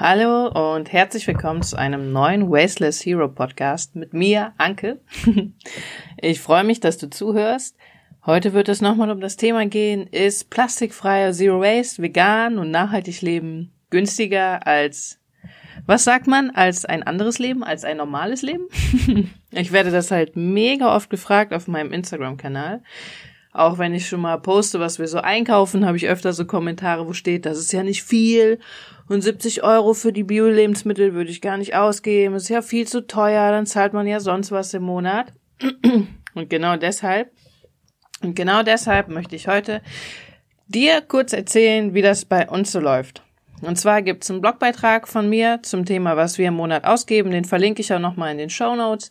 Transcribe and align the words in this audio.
Hallo 0.00 0.46
und 0.76 0.92
herzlich 0.92 1.26
willkommen 1.26 1.60
zu 1.62 1.76
einem 1.76 2.12
neuen 2.12 2.52
Wasteless 2.52 3.04
Hero 3.04 3.26
Podcast 3.26 3.96
mit 3.96 4.12
mir, 4.12 4.52
Anke. 4.56 5.00
Ich 6.20 6.40
freue 6.40 6.62
mich, 6.62 6.78
dass 6.78 6.98
du 6.98 7.10
zuhörst. 7.10 7.76
Heute 8.24 8.52
wird 8.52 8.68
es 8.68 8.80
nochmal 8.80 9.10
um 9.10 9.20
das 9.20 9.36
Thema 9.36 9.66
gehen, 9.66 10.06
ist 10.06 10.50
plastikfreier 10.50 11.32
Zero 11.32 11.60
Waste, 11.60 12.00
vegan 12.00 12.58
und 12.58 12.70
nachhaltig 12.70 13.22
leben 13.22 13.72
günstiger 13.90 14.64
als, 14.68 15.18
was 15.84 16.04
sagt 16.04 16.28
man, 16.28 16.50
als 16.50 16.84
ein 16.84 17.02
anderes 17.02 17.40
Leben, 17.40 17.64
als 17.64 17.82
ein 17.82 17.96
normales 17.96 18.42
Leben? 18.42 18.68
Ich 19.50 19.72
werde 19.72 19.90
das 19.90 20.10
halt 20.10 20.36
mega 20.36 20.94
oft 20.94 21.10
gefragt 21.10 21.54
auf 21.54 21.66
meinem 21.66 21.90
Instagram-Kanal. 21.90 22.82
Auch 23.52 23.78
wenn 23.78 23.94
ich 23.94 24.06
schon 24.06 24.20
mal 24.20 24.36
poste, 24.38 24.78
was 24.78 24.98
wir 24.98 25.08
so 25.08 25.18
einkaufen, 25.18 25.86
habe 25.86 25.96
ich 25.96 26.08
öfter 26.08 26.32
so 26.32 26.44
Kommentare, 26.44 27.06
wo 27.06 27.12
steht, 27.12 27.46
das 27.46 27.58
ist 27.58 27.72
ja 27.72 27.82
nicht 27.82 28.02
viel 28.02 28.58
und 29.08 29.22
70 29.22 29.62
Euro 29.62 29.94
für 29.94 30.12
die 30.12 30.22
Bio-Lebensmittel 30.22 31.14
würde 31.14 31.30
ich 31.30 31.40
gar 31.40 31.56
nicht 31.56 31.74
ausgeben, 31.74 32.34
ist 32.34 32.50
ja 32.50 32.62
viel 32.62 32.86
zu 32.86 33.06
teuer, 33.06 33.50
dann 33.50 33.66
zahlt 33.66 33.94
man 33.94 34.06
ja 34.06 34.20
sonst 34.20 34.52
was 34.52 34.74
im 34.74 34.82
Monat. 34.82 35.32
Und 36.34 36.50
genau 36.50 36.76
deshalb, 36.76 37.32
und 38.22 38.36
genau 38.36 38.62
deshalb 38.62 39.08
möchte 39.08 39.34
ich 39.34 39.48
heute 39.48 39.82
dir 40.68 41.00
kurz 41.00 41.32
erzählen, 41.32 41.94
wie 41.94 42.02
das 42.02 42.24
bei 42.24 42.48
uns 42.48 42.70
so 42.70 42.78
läuft. 42.78 43.22
Und 43.62 43.76
zwar 43.76 44.02
gibt's 44.02 44.30
einen 44.30 44.40
Blogbeitrag 44.40 45.08
von 45.08 45.28
mir 45.28 45.60
zum 45.62 45.84
Thema, 45.84 46.16
was 46.16 46.38
wir 46.38 46.48
im 46.48 46.54
Monat 46.54 46.84
ausgeben. 46.84 47.32
Den 47.32 47.44
verlinke 47.44 47.80
ich 47.80 47.92
auch 47.92 47.98
nochmal 47.98 48.30
in 48.30 48.38
den 48.38 48.50
Show 48.50 48.76
Notes. 48.76 49.10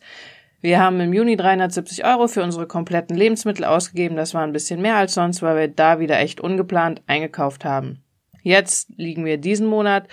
Wir 0.60 0.80
haben 0.80 0.98
im 1.00 1.12
Juni 1.12 1.36
370 1.36 2.04
Euro 2.04 2.26
für 2.26 2.42
unsere 2.42 2.66
kompletten 2.66 3.16
Lebensmittel 3.16 3.64
ausgegeben. 3.64 4.16
Das 4.16 4.34
war 4.34 4.42
ein 4.42 4.52
bisschen 4.52 4.82
mehr 4.82 4.96
als 4.96 5.14
sonst, 5.14 5.40
weil 5.40 5.56
wir 5.56 5.68
da 5.68 6.00
wieder 6.00 6.18
echt 6.18 6.40
ungeplant 6.40 7.00
eingekauft 7.06 7.64
haben. 7.64 8.02
Jetzt 8.42 8.88
liegen 8.96 9.24
wir 9.24 9.38
diesen 9.38 9.66
Monat 9.66 10.08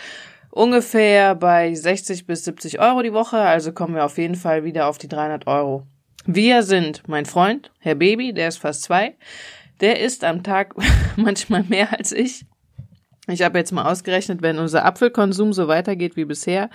ungefähr 0.51 1.33
bei 1.33 1.73
60 1.73 2.27
bis 2.27 2.45
70 2.45 2.79
Euro 2.79 3.01
die 3.01 3.13
Woche, 3.13 3.39
also 3.39 3.71
kommen 3.71 3.95
wir 3.95 4.05
auf 4.05 4.17
jeden 4.17 4.35
Fall 4.35 4.63
wieder 4.63 4.87
auf 4.87 4.97
die 4.97 5.07
300 5.07 5.47
Euro. 5.47 5.87
Wir 6.25 6.63
sind 6.63 7.03
mein 7.07 7.25
Freund, 7.25 7.71
Herr 7.79 7.95
Baby, 7.95 8.33
der 8.33 8.47
ist 8.47 8.57
fast 8.57 8.83
zwei. 8.83 9.15
Der 9.81 9.99
isst 9.99 10.23
am 10.23 10.43
Tag 10.43 10.75
manchmal 11.15 11.63
mehr 11.63 11.97
als 11.97 12.11
ich. 12.11 12.45
Ich 13.27 13.41
habe 13.41 13.57
jetzt 13.57 13.71
mal 13.71 13.91
ausgerechnet, 13.91 14.41
wenn 14.43 14.59
unser 14.59 14.85
Apfelkonsum 14.85 15.53
so 15.53 15.67
weitergeht 15.67 16.15
wie 16.15 16.25
bisher, 16.25 16.69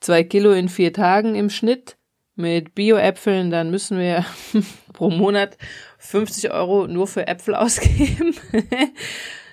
zwei 0.00 0.22
Kilo 0.22 0.52
in 0.52 0.68
vier 0.68 0.92
Tagen 0.92 1.34
im 1.34 1.48
Schnitt 1.48 1.95
mit 2.36 2.74
Bio-Äpfeln, 2.74 3.50
dann 3.50 3.70
müssen 3.70 3.98
wir 3.98 4.24
pro 4.92 5.10
Monat 5.10 5.56
50 5.98 6.52
Euro 6.52 6.86
nur 6.86 7.06
für 7.06 7.26
Äpfel 7.26 7.54
ausgeben. 7.56 8.34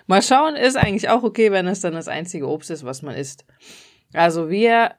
mal 0.05 0.21
schauen, 0.21 0.55
ist 0.55 0.77
eigentlich 0.77 1.09
auch 1.09 1.23
okay, 1.23 1.51
wenn 1.51 1.67
es 1.67 1.81
dann 1.81 1.93
das 1.93 2.07
einzige 2.07 2.47
Obst 2.47 2.69
ist, 2.69 2.85
was 2.85 3.01
man 3.01 3.15
isst. 3.15 3.45
Also 4.13 4.49
wir 4.49 4.91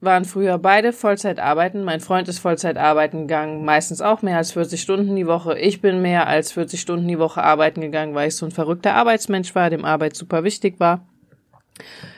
waren 0.00 0.24
früher 0.24 0.58
beide 0.58 0.92
Vollzeit 0.92 1.38
arbeiten. 1.38 1.82
Mein 1.82 2.00
Freund 2.00 2.28
ist 2.28 2.38
Vollzeit 2.38 2.76
arbeiten 2.76 3.22
gegangen, 3.22 3.64
meistens 3.64 4.00
auch 4.00 4.22
mehr 4.22 4.36
als 4.36 4.52
40 4.52 4.80
Stunden 4.80 5.16
die 5.16 5.26
Woche. 5.26 5.58
Ich 5.58 5.80
bin 5.80 6.02
mehr 6.02 6.26
als 6.26 6.52
40 6.52 6.80
Stunden 6.80 7.08
die 7.08 7.18
Woche 7.18 7.42
arbeiten 7.42 7.80
gegangen, 7.80 8.14
weil 8.14 8.28
ich 8.28 8.36
so 8.36 8.46
ein 8.46 8.52
verrückter 8.52 8.94
Arbeitsmensch 8.94 9.54
war, 9.54 9.70
dem 9.70 9.84
Arbeit 9.84 10.14
super 10.14 10.44
wichtig 10.44 10.78
war. 10.78 11.06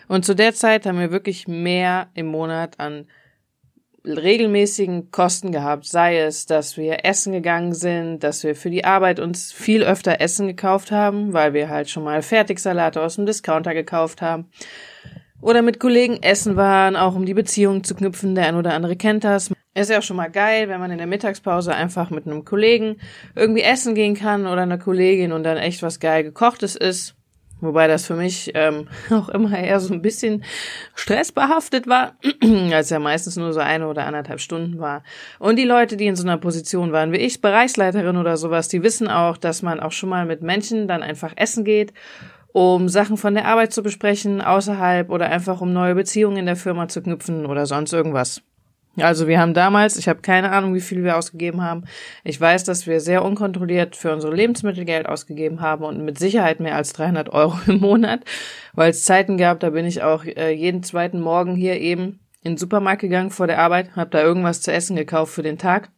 Und 0.08 0.24
zu 0.24 0.34
der 0.34 0.54
Zeit 0.54 0.86
haben 0.86 0.98
wir 0.98 1.10
wirklich 1.10 1.48
mehr 1.48 2.08
im 2.14 2.26
Monat 2.26 2.78
an 2.78 3.06
regelmäßigen 4.06 5.10
Kosten 5.10 5.52
gehabt, 5.52 5.86
sei 5.86 6.18
es, 6.20 6.46
dass 6.46 6.76
wir 6.76 7.04
essen 7.04 7.32
gegangen 7.32 7.74
sind, 7.74 8.20
dass 8.20 8.44
wir 8.44 8.54
für 8.54 8.70
die 8.70 8.84
Arbeit 8.84 9.20
uns 9.20 9.52
viel 9.52 9.82
öfter 9.82 10.20
Essen 10.20 10.46
gekauft 10.46 10.90
haben, 10.90 11.32
weil 11.32 11.52
wir 11.52 11.68
halt 11.68 11.90
schon 11.90 12.04
mal 12.04 12.22
Fertigsalate 12.22 13.00
aus 13.02 13.16
dem 13.16 13.26
Discounter 13.26 13.74
gekauft 13.74 14.22
haben 14.22 14.48
oder 15.40 15.62
mit 15.62 15.80
Kollegen 15.80 16.22
essen 16.22 16.56
waren, 16.56 16.96
auch 16.96 17.14
um 17.14 17.26
die 17.26 17.34
Beziehung 17.34 17.84
zu 17.84 17.94
knüpfen. 17.94 18.34
Der 18.34 18.46
ein 18.46 18.56
oder 18.56 18.74
andere 18.74 18.96
kennt 18.96 19.24
das. 19.24 19.50
Ist 19.74 19.90
ja 19.90 19.98
auch 19.98 20.02
schon 20.02 20.16
mal 20.16 20.30
geil, 20.30 20.68
wenn 20.68 20.80
man 20.80 20.90
in 20.90 20.98
der 20.98 21.06
Mittagspause 21.06 21.74
einfach 21.74 22.08
mit 22.08 22.26
einem 22.26 22.46
Kollegen 22.46 22.96
irgendwie 23.34 23.60
essen 23.60 23.94
gehen 23.94 24.14
kann 24.14 24.46
oder 24.46 24.62
einer 24.62 24.78
Kollegin 24.78 25.32
und 25.32 25.42
dann 25.42 25.58
echt 25.58 25.82
was 25.82 26.00
geil 26.00 26.24
gekochtes 26.24 26.76
ist. 26.76 27.14
Wobei 27.60 27.88
das 27.88 28.06
für 28.06 28.14
mich 28.14 28.52
ähm, 28.54 28.88
auch 29.10 29.28
immer 29.28 29.58
eher 29.58 29.80
so 29.80 29.92
ein 29.94 30.02
bisschen 30.02 30.44
stressbehaftet 30.94 31.86
war, 31.86 32.16
als 32.72 32.90
ja 32.90 32.98
meistens 32.98 33.36
nur 33.36 33.52
so 33.52 33.60
eine 33.60 33.88
oder 33.88 34.06
anderthalb 34.06 34.40
Stunden 34.40 34.78
war. 34.78 35.02
Und 35.38 35.56
die 35.56 35.64
Leute, 35.64 35.96
die 35.96 36.06
in 36.06 36.16
so 36.16 36.24
einer 36.24 36.38
Position 36.38 36.92
waren 36.92 37.12
wie 37.12 37.18
ich, 37.18 37.40
Bereichsleiterin 37.40 38.16
oder 38.16 38.36
sowas, 38.36 38.68
die 38.68 38.82
wissen 38.82 39.08
auch, 39.08 39.36
dass 39.36 39.62
man 39.62 39.80
auch 39.80 39.92
schon 39.92 40.10
mal 40.10 40.26
mit 40.26 40.42
Menschen 40.42 40.88
dann 40.88 41.02
einfach 41.02 41.32
essen 41.36 41.64
geht 41.64 41.92
um 42.56 42.88
Sachen 42.88 43.18
von 43.18 43.34
der 43.34 43.44
Arbeit 43.44 43.74
zu 43.74 43.82
besprechen, 43.82 44.40
außerhalb 44.40 45.10
oder 45.10 45.28
einfach 45.28 45.60
um 45.60 45.74
neue 45.74 45.94
Beziehungen 45.94 46.38
in 46.38 46.46
der 46.46 46.56
Firma 46.56 46.88
zu 46.88 47.02
knüpfen 47.02 47.44
oder 47.44 47.66
sonst 47.66 47.92
irgendwas. 47.92 48.40
Also 48.98 49.28
wir 49.28 49.40
haben 49.40 49.54
damals, 49.54 49.96
ich 49.96 50.08
habe 50.08 50.20
keine 50.22 50.52
Ahnung, 50.52 50.74
wie 50.74 50.80
viel 50.80 51.04
wir 51.04 51.16
ausgegeben 51.16 51.62
haben. 51.62 51.84
Ich 52.24 52.40
weiß, 52.40 52.64
dass 52.64 52.86
wir 52.86 53.00
sehr 53.00 53.24
unkontrolliert 53.24 53.96
für 53.96 54.12
unsere 54.12 54.34
Lebensmittel 54.34 54.84
Geld 54.84 55.06
ausgegeben 55.06 55.60
haben 55.60 55.84
und 55.84 56.04
mit 56.04 56.18
Sicherheit 56.18 56.60
mehr 56.60 56.76
als 56.76 56.92
300 56.94 57.28
Euro 57.30 57.58
im 57.66 57.80
Monat, 57.80 58.20
weil 58.72 58.90
es 58.90 59.04
Zeiten 59.04 59.36
gab, 59.36 59.60
da 59.60 59.70
bin 59.70 59.84
ich 59.86 60.02
auch 60.02 60.24
äh, 60.24 60.50
jeden 60.52 60.82
zweiten 60.82 61.20
Morgen 61.20 61.56
hier 61.56 61.80
eben 61.80 62.20
in 62.42 62.52
den 62.52 62.58
Supermarkt 62.58 63.00
gegangen 63.00 63.30
vor 63.30 63.46
der 63.46 63.58
Arbeit, 63.58 63.96
habe 63.96 64.10
da 64.10 64.22
irgendwas 64.22 64.62
zu 64.62 64.72
essen 64.72 64.96
gekauft 64.96 65.34
für 65.34 65.42
den 65.42 65.58
Tag 65.58 65.90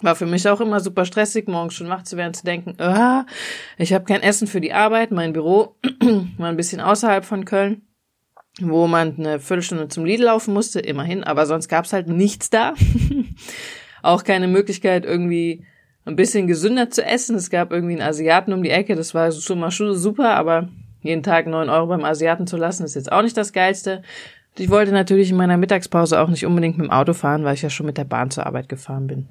war 0.00 0.14
für 0.14 0.26
mich 0.26 0.48
auch 0.48 0.60
immer 0.60 0.80
super 0.80 1.04
stressig, 1.04 1.48
morgens 1.48 1.74
schon 1.74 1.88
wach 1.88 2.04
zu 2.04 2.16
werden, 2.16 2.34
zu 2.34 2.44
denken, 2.44 2.80
ah, 2.80 3.26
ich 3.76 3.92
habe 3.92 4.04
kein 4.04 4.22
Essen 4.22 4.46
für 4.46 4.60
die 4.60 4.72
Arbeit. 4.72 5.10
Mein 5.10 5.32
Büro 5.32 5.76
war 6.38 6.48
ein 6.48 6.56
bisschen 6.56 6.80
außerhalb 6.80 7.24
von 7.24 7.44
Köln, 7.44 7.82
wo 8.60 8.86
man 8.86 9.14
eine 9.18 9.40
Viertelstunde 9.40 9.88
zum 9.88 10.04
Lidl 10.04 10.24
laufen 10.24 10.54
musste, 10.54 10.80
immerhin, 10.80 11.24
aber 11.24 11.46
sonst 11.46 11.68
gab's 11.68 11.92
halt 11.92 12.08
nichts 12.08 12.50
da. 12.50 12.74
auch 14.02 14.24
keine 14.24 14.48
Möglichkeit, 14.48 15.04
irgendwie 15.04 15.64
ein 16.04 16.16
bisschen 16.16 16.46
gesünder 16.46 16.90
zu 16.90 17.04
essen. 17.04 17.36
Es 17.36 17.50
gab 17.50 17.72
irgendwie 17.72 17.94
einen 17.94 18.08
Asiaten 18.08 18.52
um 18.52 18.62
die 18.62 18.70
Ecke, 18.70 18.96
das 18.96 19.14
war 19.14 19.30
schon 19.32 19.60
mal 19.60 19.70
super, 19.70 20.34
aber 20.36 20.68
jeden 21.02 21.22
Tag 21.22 21.46
neun 21.46 21.68
Euro 21.68 21.86
beim 21.86 22.04
Asiaten 22.04 22.46
zu 22.46 22.56
lassen, 22.56 22.84
ist 22.84 22.94
jetzt 22.94 23.12
auch 23.12 23.22
nicht 23.22 23.36
das 23.36 23.52
Geilste. 23.52 24.02
Ich 24.56 24.70
wollte 24.70 24.90
natürlich 24.90 25.30
in 25.30 25.36
meiner 25.36 25.56
Mittagspause 25.56 26.20
auch 26.20 26.28
nicht 26.28 26.44
unbedingt 26.44 26.78
mit 26.78 26.86
dem 26.86 26.90
Auto 26.90 27.12
fahren, 27.12 27.44
weil 27.44 27.54
ich 27.54 27.62
ja 27.62 27.70
schon 27.70 27.86
mit 27.86 27.96
der 27.96 28.04
Bahn 28.04 28.30
zur 28.30 28.46
Arbeit 28.46 28.68
gefahren 28.68 29.06
bin. 29.06 29.28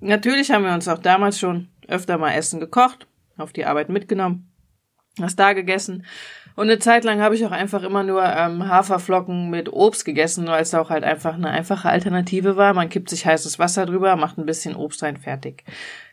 Natürlich 0.00 0.50
haben 0.50 0.64
wir 0.64 0.72
uns 0.72 0.88
auch 0.88 0.98
damals 0.98 1.38
schon 1.38 1.68
öfter 1.88 2.16
mal 2.16 2.32
Essen 2.32 2.60
gekocht, 2.60 3.06
auf 3.36 3.52
die 3.52 3.66
Arbeit 3.66 3.88
mitgenommen, 3.88 4.50
was 5.18 5.36
da 5.36 5.52
gegessen. 5.52 6.04
Und 6.56 6.70
eine 6.70 6.78
Zeit 6.78 7.04
lang 7.04 7.20
habe 7.20 7.34
ich 7.34 7.44
auch 7.44 7.52
einfach 7.52 7.82
immer 7.82 8.02
nur 8.02 8.24
ähm, 8.24 8.66
Haferflocken 8.66 9.50
mit 9.50 9.70
Obst 9.70 10.06
gegessen, 10.06 10.46
weil 10.46 10.62
es 10.62 10.74
auch 10.74 10.88
halt 10.88 11.04
einfach 11.04 11.34
eine 11.34 11.50
einfache 11.50 11.90
Alternative 11.90 12.56
war. 12.56 12.72
Man 12.72 12.88
kippt 12.88 13.10
sich 13.10 13.26
heißes 13.26 13.58
Wasser 13.58 13.84
drüber, 13.84 14.16
macht 14.16 14.38
ein 14.38 14.46
bisschen 14.46 14.74
Obst 14.74 15.02
rein, 15.02 15.18
fertig. 15.18 15.64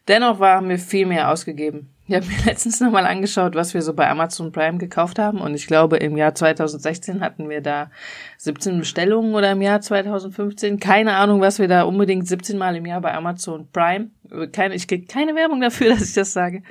Dennoch 0.09 0.41
war 0.41 0.59
mir 0.59 0.77
viel 0.77 1.05
mehr 1.05 1.31
ausgegeben. 1.31 1.89
Ich 2.07 2.13
habe 2.13 2.25
mir 2.27 2.45
letztens 2.45 2.81
nochmal 2.81 3.05
angeschaut, 3.05 3.55
was 3.55 3.73
wir 3.73 3.81
so 3.81 3.93
bei 3.93 4.09
Amazon 4.09 4.51
Prime 4.51 4.77
gekauft 4.77 5.17
haben. 5.17 5.39
Und 5.39 5.55
ich 5.55 5.65
glaube, 5.65 5.95
im 5.97 6.17
Jahr 6.17 6.35
2016 6.35 7.21
hatten 7.21 7.49
wir 7.49 7.61
da 7.61 7.89
17 8.37 8.79
Bestellungen 8.79 9.35
oder 9.35 9.51
im 9.53 9.61
Jahr 9.61 9.79
2015. 9.79 10.77
Keine 10.79 11.15
Ahnung, 11.15 11.39
was 11.39 11.59
wir 11.59 11.69
da 11.69 11.83
unbedingt 11.83 12.27
17 12.27 12.57
Mal 12.57 12.75
im 12.75 12.85
Jahr 12.85 12.99
bei 12.99 13.13
Amazon 13.13 13.69
Prime. 13.71 14.09
Keine, 14.51 14.75
ich 14.75 14.89
kriege 14.89 15.05
keine 15.05 15.35
Werbung 15.35 15.61
dafür, 15.61 15.89
dass 15.93 16.01
ich 16.01 16.13
das 16.13 16.33
sage. 16.33 16.63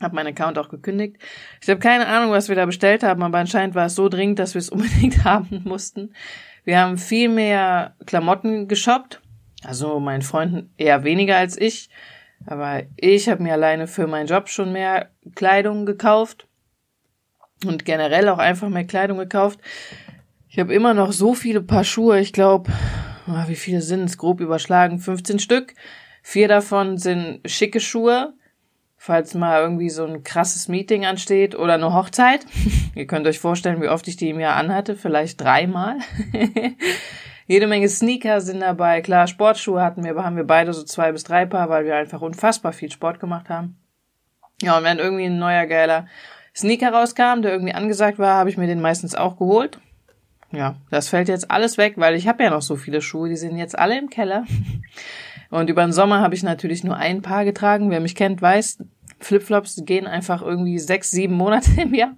Hab 0.00 0.12
meinen 0.12 0.28
Account 0.28 0.58
auch 0.58 0.68
gekündigt. 0.68 1.16
Ich 1.62 1.68
habe 1.68 1.80
keine 1.80 2.06
Ahnung, 2.06 2.30
was 2.30 2.48
wir 2.48 2.56
da 2.56 2.66
bestellt 2.66 3.02
haben, 3.02 3.22
aber 3.22 3.38
anscheinend 3.38 3.74
war 3.74 3.86
es 3.86 3.94
so 3.94 4.08
dringend, 4.08 4.38
dass 4.38 4.54
wir 4.54 4.58
es 4.58 4.68
unbedingt 4.70 5.24
haben 5.24 5.62
mussten. 5.64 6.14
Wir 6.64 6.80
haben 6.80 6.98
viel 6.98 7.28
mehr 7.28 7.94
Klamotten 8.06 8.68
geshoppt. 8.68 9.22
Also 9.64 10.00
mein 10.00 10.22
Freund 10.22 10.68
eher 10.76 11.04
weniger 11.04 11.36
als 11.36 11.56
ich. 11.58 11.88
Aber 12.44 12.82
ich 12.96 13.28
habe 13.28 13.42
mir 13.42 13.54
alleine 13.54 13.86
für 13.86 14.06
meinen 14.06 14.26
Job 14.26 14.48
schon 14.48 14.72
mehr 14.72 15.10
Kleidung 15.34 15.86
gekauft 15.86 16.46
und 17.64 17.84
generell 17.84 18.28
auch 18.28 18.38
einfach 18.38 18.68
mehr 18.68 18.84
Kleidung 18.84 19.18
gekauft. 19.18 19.60
Ich 20.48 20.58
habe 20.58 20.74
immer 20.74 20.94
noch 20.94 21.12
so 21.12 21.34
viele 21.34 21.62
Paar 21.62 21.84
Schuhe. 21.84 22.20
Ich 22.20 22.32
glaube, 22.32 22.70
ah, 23.26 23.44
wie 23.48 23.56
viele 23.56 23.80
sind 23.80 24.04
es? 24.04 24.18
Grob 24.18 24.40
überschlagen. 24.40 24.98
15 24.98 25.38
Stück. 25.38 25.74
Vier 26.22 26.48
davon 26.48 26.98
sind 26.98 27.40
schicke 27.44 27.78
Schuhe, 27.78 28.34
falls 29.06 29.34
mal 29.34 29.62
irgendwie 29.62 29.88
so 29.88 30.04
ein 30.04 30.24
krasses 30.24 30.66
Meeting 30.66 31.06
ansteht 31.06 31.54
oder 31.54 31.74
eine 31.74 31.94
Hochzeit. 31.94 32.44
Ihr 32.96 33.06
könnt 33.06 33.28
euch 33.28 33.38
vorstellen, 33.38 33.80
wie 33.80 33.88
oft 33.88 34.08
ich 34.08 34.16
die 34.16 34.30
im 34.30 34.40
Jahr 34.40 34.56
anhatte. 34.56 34.96
Vielleicht 34.96 35.40
dreimal. 35.40 35.98
Jede 37.46 37.68
Menge 37.68 37.88
Sneaker 37.88 38.40
sind 38.40 38.60
dabei. 38.60 39.02
Klar, 39.02 39.28
Sportschuhe 39.28 39.80
hatten 39.80 40.02
wir, 40.02 40.10
aber 40.10 40.24
haben 40.24 40.34
wir 40.34 40.44
beide 40.44 40.72
so 40.72 40.82
zwei 40.82 41.12
bis 41.12 41.22
drei 41.22 41.46
Paar, 41.46 41.68
weil 41.68 41.84
wir 41.84 41.94
einfach 41.94 42.20
unfassbar 42.20 42.72
viel 42.72 42.90
Sport 42.90 43.20
gemacht 43.20 43.48
haben. 43.48 43.76
Ja, 44.60 44.76
und 44.76 44.82
wenn 44.82 44.98
irgendwie 44.98 45.26
ein 45.26 45.38
neuer 45.38 45.66
geiler 45.66 46.08
Sneaker 46.56 46.92
rauskam, 46.92 47.42
der 47.42 47.52
irgendwie 47.52 47.74
angesagt 47.74 48.18
war, 48.18 48.34
habe 48.34 48.50
ich 48.50 48.56
mir 48.56 48.66
den 48.66 48.80
meistens 48.80 49.14
auch 49.14 49.38
geholt. 49.38 49.78
Ja, 50.50 50.74
das 50.90 51.08
fällt 51.08 51.28
jetzt 51.28 51.48
alles 51.48 51.78
weg, 51.78 51.94
weil 51.96 52.16
ich 52.16 52.26
habe 52.26 52.42
ja 52.42 52.50
noch 52.50 52.62
so 52.62 52.74
viele 52.74 53.00
Schuhe, 53.00 53.28
die 53.28 53.36
sind 53.36 53.56
jetzt 53.56 53.78
alle 53.78 53.96
im 53.96 54.10
Keller. 54.10 54.44
Und 55.50 55.70
über 55.70 55.82
den 55.82 55.92
Sommer 55.92 56.20
habe 56.20 56.34
ich 56.34 56.42
natürlich 56.42 56.82
nur 56.82 56.96
ein 56.96 57.22
Paar 57.22 57.44
getragen. 57.44 57.90
Wer 57.90 58.00
mich 58.00 58.16
kennt, 58.16 58.42
weiß, 58.42 58.78
Flipflops 59.18 59.82
gehen 59.84 60.06
einfach 60.06 60.42
irgendwie 60.42 60.78
sechs, 60.78 61.10
sieben 61.10 61.34
Monate 61.34 61.80
im 61.80 61.94
Jahr. 61.94 62.16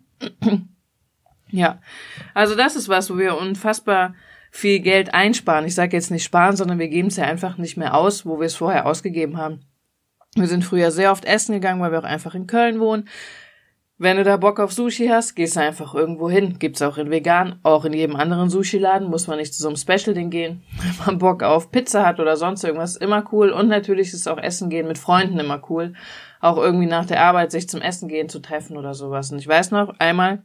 Ja, 1.51 1.81
also 2.35 2.55
das 2.55 2.77
ist 2.77 2.89
was, 2.89 3.11
wo 3.11 3.17
wir 3.17 3.39
unfassbar 3.39 4.15
viel 4.51 4.81
Geld 4.81 5.15
einsparen. 5.15 5.65
Ich 5.65 5.75
sage 5.75 5.97
jetzt 5.97 6.11
nicht 6.11 6.25
sparen, 6.25 6.57
sondern 6.57 6.79
wir 6.79 6.89
geben 6.89 7.09
es 7.09 7.17
ja 7.17 7.25
einfach 7.25 7.59
nicht 7.59 7.77
mehr 7.77 7.95
aus, 7.95 8.27
wo 8.27 8.39
wir 8.39 8.47
es 8.47 8.57
vorher 8.57 8.87
ausgegeben 8.87 9.37
haben. 9.37 9.61
Wir 10.35 10.47
sind 10.47 10.65
früher 10.65 10.91
sehr 10.91 11.11
oft 11.11 11.25
essen 11.25 11.55
gegangen, 11.55 11.81
weil 11.81 11.91
wir 11.91 12.01
auch 12.01 12.05
einfach 12.05 12.35
in 12.35 12.47
Köln 12.47 12.81
wohnen. 12.81 13.09
Wenn 14.01 14.17
du 14.17 14.23
da 14.23 14.37
Bock 14.37 14.61
auf 14.61 14.73
Sushi 14.73 15.09
hast, 15.09 15.35
gehst 15.35 15.57
du 15.57 15.61
einfach 15.61 15.93
irgendwo 15.93 16.31
hin. 16.31 16.61
Gibt's 16.61 16.83
auch 16.83 16.99
in 16.99 17.11
vegan, 17.11 17.59
auch 17.65 17.85
in 17.85 17.93
jedem 17.93 18.15
anderen 18.15 18.49
Sushi-Laden, 18.49 19.11
muss 19.11 19.27
man 19.27 19.39
nicht 19.39 19.53
zu 19.53 19.61
so 19.61 19.67
einem 19.67 19.77
Special-Ding 19.77 20.31
gehen. 20.31 20.63
Wenn 20.79 21.07
man 21.07 21.19
Bock 21.19 21.43
auf 21.43 21.73
Pizza 21.73 22.07
hat 22.07 22.21
oder 22.21 22.37
sonst 22.37 22.63
irgendwas, 22.63 22.95
immer 22.95 23.25
cool. 23.33 23.51
Und 23.51 23.67
natürlich 23.67 24.15
ist 24.15 24.29
auch 24.29 24.39
Essen 24.39 24.71
gehen 24.71 24.87
mit 24.87 24.99
Freunden 24.99 25.41
immer 25.41 25.61
cool. 25.69 25.95
Auch 26.41 26.59
irgendwie 26.59 26.87
nach 26.87 27.07
der 27.07 27.25
Arbeit 27.25 27.51
sich 27.51 27.69
zum 27.69 27.83
Essen 27.83 28.09
gehen 28.09 28.29
zu 28.29 28.39
treffen 28.39 28.77
oder 28.77 28.95
sowas. 28.95 29.33
Und 29.33 29.41
ich 29.41 29.49
weiß 29.49 29.73
noch, 29.73 29.93
einmal 29.99 30.45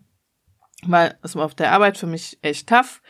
war 0.87 1.13
es 1.21 1.37
auf 1.37 1.53
der 1.53 1.73
Arbeit 1.73 1.99
für 1.99 2.07
mich 2.07 2.39
echt 2.41 2.67
tough. 2.67 3.03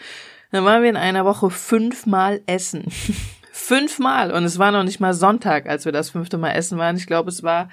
Dann 0.51 0.65
waren 0.65 0.83
wir 0.83 0.89
in 0.89 0.97
einer 0.97 1.23
Woche 1.23 1.49
fünfmal 1.51 2.41
essen. 2.47 2.83
fünfmal. 3.53 4.33
Und 4.33 4.43
es 4.43 4.59
war 4.59 4.73
noch 4.73 4.83
nicht 4.83 4.99
mal 4.99 5.13
Sonntag, 5.13 5.67
als 5.67 5.85
wir 5.85 5.93
das 5.93 6.09
fünfte 6.09 6.37
Mal 6.37 6.51
essen 6.51 6.77
waren. 6.77 6.97
Ich 6.97 7.07
glaube, 7.07 7.29
es 7.29 7.43
war 7.43 7.69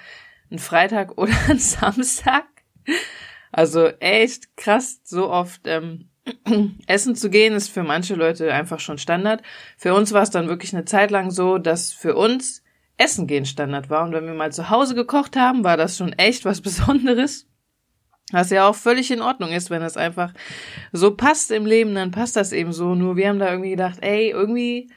ein 0.53 0.61
Freitag 0.61 1.19
oder 1.19 1.33
ein 1.49 1.59
Samstag. 1.59 2.45
Also 3.53 3.87
echt 4.01 4.57
krass, 4.57 5.01
so 5.05 5.31
oft 5.31 5.63
ähm, 5.65 6.09
essen 6.87 7.17
zu 7.17 7.31
gehen 7.31 7.55
ist 7.55 7.69
für 7.69 7.83
manche 7.83 8.15
Leute 8.15 8.53
einfach 8.53 8.81
schon 8.81 8.99
Standard. 8.99 9.43
Für 9.77 9.95
uns 9.95 10.13
war 10.13 10.23
es 10.23 10.31
dann 10.31 10.49
wirklich 10.49 10.75
eine 10.75 10.85
Zeit 10.85 11.11
lang 11.11 11.31
so, 11.31 11.59
dass 11.59 11.93
für 11.93 12.15
uns 12.15 12.63
Essen 12.97 13.27
gehen 13.27 13.47
Standard 13.47 13.91
war. 13.91 14.05
Und 14.05 14.13
wenn 14.13 14.27
wir 14.27 14.35
mal 14.35 14.53
zu 14.53 14.71
Hause 14.71 14.95
gekocht 14.95 15.37
haben, 15.37 15.65
war 15.65 15.77
das 15.77 15.97
schon 15.97 16.13
echt 16.13 16.45
was 16.45 16.61
Besonderes. 16.63 17.47
Was 18.33 18.51
ja 18.51 18.69
auch 18.69 18.77
völlig 18.77 19.11
in 19.11 19.23
Ordnung 19.23 19.51
ist, 19.51 19.71
wenn 19.71 19.81
das 19.81 19.97
einfach 19.97 20.33
so 20.93 21.17
passt 21.17 21.51
im 21.51 21.67
Leben, 21.67 21.97
dann 21.97 22.13
passt 22.13 22.37
das 22.37 22.53
eben 22.53 22.73
so. 22.73 22.95
Nur 22.95 23.17
wir 23.17 23.29
haben 23.29 23.41
da 23.41 23.51
irgendwie 23.51 23.71
gedacht, 23.71 23.99
ey, 24.03 24.31
irgendwie 24.31 24.91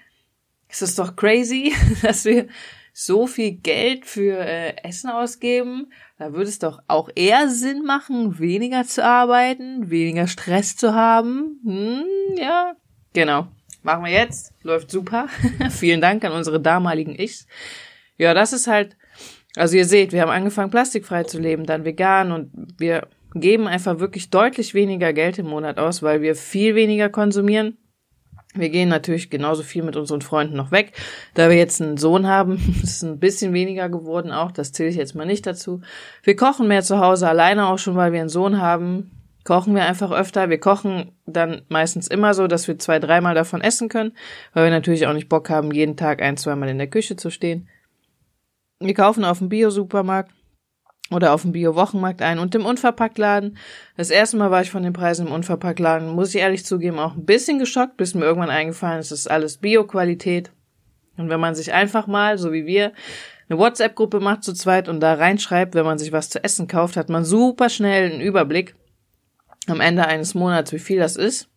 ist 0.70 0.84
es 0.84 0.96
doch 0.96 1.16
crazy, 1.16 1.74
dass 2.04 2.26
wir 2.26 2.48
so 2.94 3.26
viel 3.26 3.54
Geld 3.54 4.06
für 4.06 4.38
äh, 4.38 4.76
Essen 4.84 5.10
ausgeben, 5.10 5.92
da 6.24 6.32
würde 6.32 6.48
es 6.48 6.58
doch 6.58 6.80
auch 6.88 7.10
eher 7.16 7.50
Sinn 7.50 7.84
machen, 7.84 8.40
weniger 8.40 8.86
zu 8.86 9.04
arbeiten, 9.04 9.90
weniger 9.90 10.28
Stress 10.28 10.78
zu 10.78 10.94
haben. 10.94 11.60
Hm, 11.66 12.38
ja, 12.38 12.78
genau. 13.12 13.48
Machen 13.82 14.06
wir 14.06 14.12
jetzt. 14.12 14.54
Läuft 14.62 14.90
super. 14.90 15.28
Vielen 15.70 16.00
Dank 16.00 16.24
an 16.24 16.32
unsere 16.32 16.62
damaligen 16.62 17.14
Ichs. 17.20 17.46
Ja, 18.16 18.34
das 18.34 18.54
ist 18.54 18.68
halt, 18.68 18.96
also 19.58 19.76
ihr 19.76 19.84
seht, 19.84 20.14
wir 20.14 20.22
haben 20.22 20.32
angefangen, 20.32 20.72
plastikfrei 20.72 21.26
zu 21.26 21.42
leben, 21.42 21.66
dann 21.66 21.84
vegan 21.84 22.32
und 22.32 22.52
wir 22.78 23.10
geben 23.34 23.68
einfach 23.68 24.00
wirklich 24.00 24.30
deutlich 24.30 24.74
weniger 24.74 25.12
Geld 25.12 25.40
im 25.40 25.48
Monat 25.48 25.78
aus, 25.78 26.04
weil 26.04 26.22
wir 26.22 26.38
viel 26.38 26.74
weniger 26.74 27.10
konsumieren 27.10 27.78
wir 28.54 28.70
gehen 28.70 28.90
natürlich 28.90 29.30
genauso 29.30 29.64
viel 29.64 29.84
mit 29.84 29.96
unseren 29.96 30.22
Freunden 30.22 30.56
noch 30.56 30.72
weg. 30.72 30.94
Da 31.34 31.50
wir 31.50 31.58
jetzt 31.58 31.82
einen 31.82 31.98
Sohn 31.98 32.28
haben, 32.28 32.56
ist 32.84 32.98
es 32.98 33.04
ein 33.04 33.20
bisschen 33.20 33.54
weniger 33.54 33.90
geworden 33.90 34.32
auch. 34.32 34.52
Das 34.52 34.72
zähle 34.72 34.90
ich 34.90 34.96
jetzt 34.96 35.16
mal 35.16 35.26
nicht 35.26 35.46
dazu. 35.46 35.82
Wir 36.24 36.36
kochen 36.36 36.68
mehr 36.68 36.84
zu 36.84 37.00
Hause, 37.00 37.28
alleine 37.28 37.68
auch 37.68 37.80
schon, 37.80 37.96
weil 37.96 38.12
wir 38.14 38.20
einen 38.20 38.30
Sohn 38.30 38.62
haben. 38.62 39.12
Kochen 39.44 39.76
wir 39.76 39.84
einfach 39.84 40.12
öfter. 40.12 40.50
Wir 40.50 40.60
kochen 40.60 41.12
dann 41.26 41.64
meistens 41.68 42.08
immer 42.08 42.34
so, 42.34 42.48
dass 42.48 42.68
wir 42.68 42.80
zwei, 42.80 43.00
dreimal 43.00 43.36
davon 43.36 43.62
essen 43.62 43.90
können, 43.90 44.14
weil 44.54 44.66
wir 44.66 44.72
natürlich 44.72 45.08
auch 45.08 45.14
nicht 45.14 45.28
Bock 45.30 45.50
haben, 45.50 45.72
jeden 45.72 45.98
Tag 45.98 46.22
ein, 46.22 46.38
zweimal 46.38 46.70
in 46.70 46.78
der 46.78 46.88
Küche 46.88 47.18
zu 47.18 47.30
stehen. 47.30 47.68
Wir 48.80 48.94
kaufen 48.94 49.26
auf 49.26 49.40
dem 49.40 49.50
Bio-Supermarkt 49.50 50.32
oder 51.14 51.34
auf 51.34 51.44
dem 51.44 51.52
Bio-Wochenmarkt 51.52 52.22
ein 52.22 52.40
und 52.40 52.56
im 52.56 52.66
Unverpacktladen. 52.66 53.58
Das 53.98 54.10
erste 54.10 54.38
Mal 54.38 54.52
war 54.52 54.62
ich 54.62 54.72
von 54.72 54.84
den 54.84 54.94
Preisen 54.94 55.28
im 55.28 55.34
Unverpacktladen, 55.34 56.10
muss 56.10 56.34
ich 56.34 56.42
ehrlich 56.42 56.66
zugeben, 56.66 57.00
auch 57.00 57.16
ein 57.16 57.26
bisschen 57.26 57.60
geschockt, 57.60 57.98
bis 57.98 58.14
mir 58.14 58.26
irgendwann 58.26 58.50
eingefallen 58.50 59.00
ist, 59.00 59.12
es 59.12 59.22
ist 59.22 59.32
alles 59.32 59.58
Bio-Qualität. 59.58 60.52
Und 61.18 61.30
wenn 61.30 61.40
man 61.40 61.56
sich 61.56 61.74
einfach 61.74 62.08
mal, 62.08 62.38
so 62.38 62.52
wie 62.52 62.66
wir, 62.66 62.92
eine 63.50 63.60
WhatsApp-Gruppe 63.60 64.20
macht 64.20 64.44
zu 64.44 64.54
zweit 64.54 64.90
und 64.90 65.00
da 65.00 65.14
reinschreibt, 65.14 65.76
wenn 65.76 65.86
man 65.86 66.00
sich 66.00 66.12
was 66.12 66.30
zu 66.30 66.44
essen 66.44 66.68
kauft, 66.68 66.98
hat 66.98 67.10
man 67.10 67.24
super 67.24 67.70
schnell 67.70 68.12
einen 68.12 68.22
Überblick 68.22 68.76
am 69.68 69.82
Ende 69.82 70.08
eines 70.08 70.34
Monats, 70.34 70.72
wie 70.72 70.80
viel 70.80 71.00
das 71.00 71.16
ist. 71.16 71.50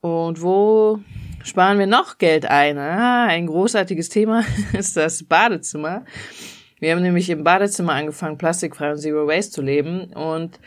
Und 0.00 0.42
wo 0.42 1.00
sparen 1.44 1.78
wir 1.78 1.86
noch 1.86 2.18
Geld 2.18 2.46
ein? 2.46 2.78
Ah, 2.78 3.26
ein 3.26 3.46
großartiges 3.46 4.08
Thema 4.08 4.44
ist 4.72 4.96
das 4.96 5.22
Badezimmer. 5.24 6.04
Wir 6.82 6.90
haben 6.90 7.02
nämlich 7.02 7.30
im 7.30 7.44
Badezimmer 7.44 7.92
angefangen, 7.92 8.38
plastikfrei 8.38 8.90
und 8.90 8.98
Zero 8.98 9.28
Waste 9.28 9.52
zu 9.52 9.62
leben. 9.62 10.12
Und 10.14 10.58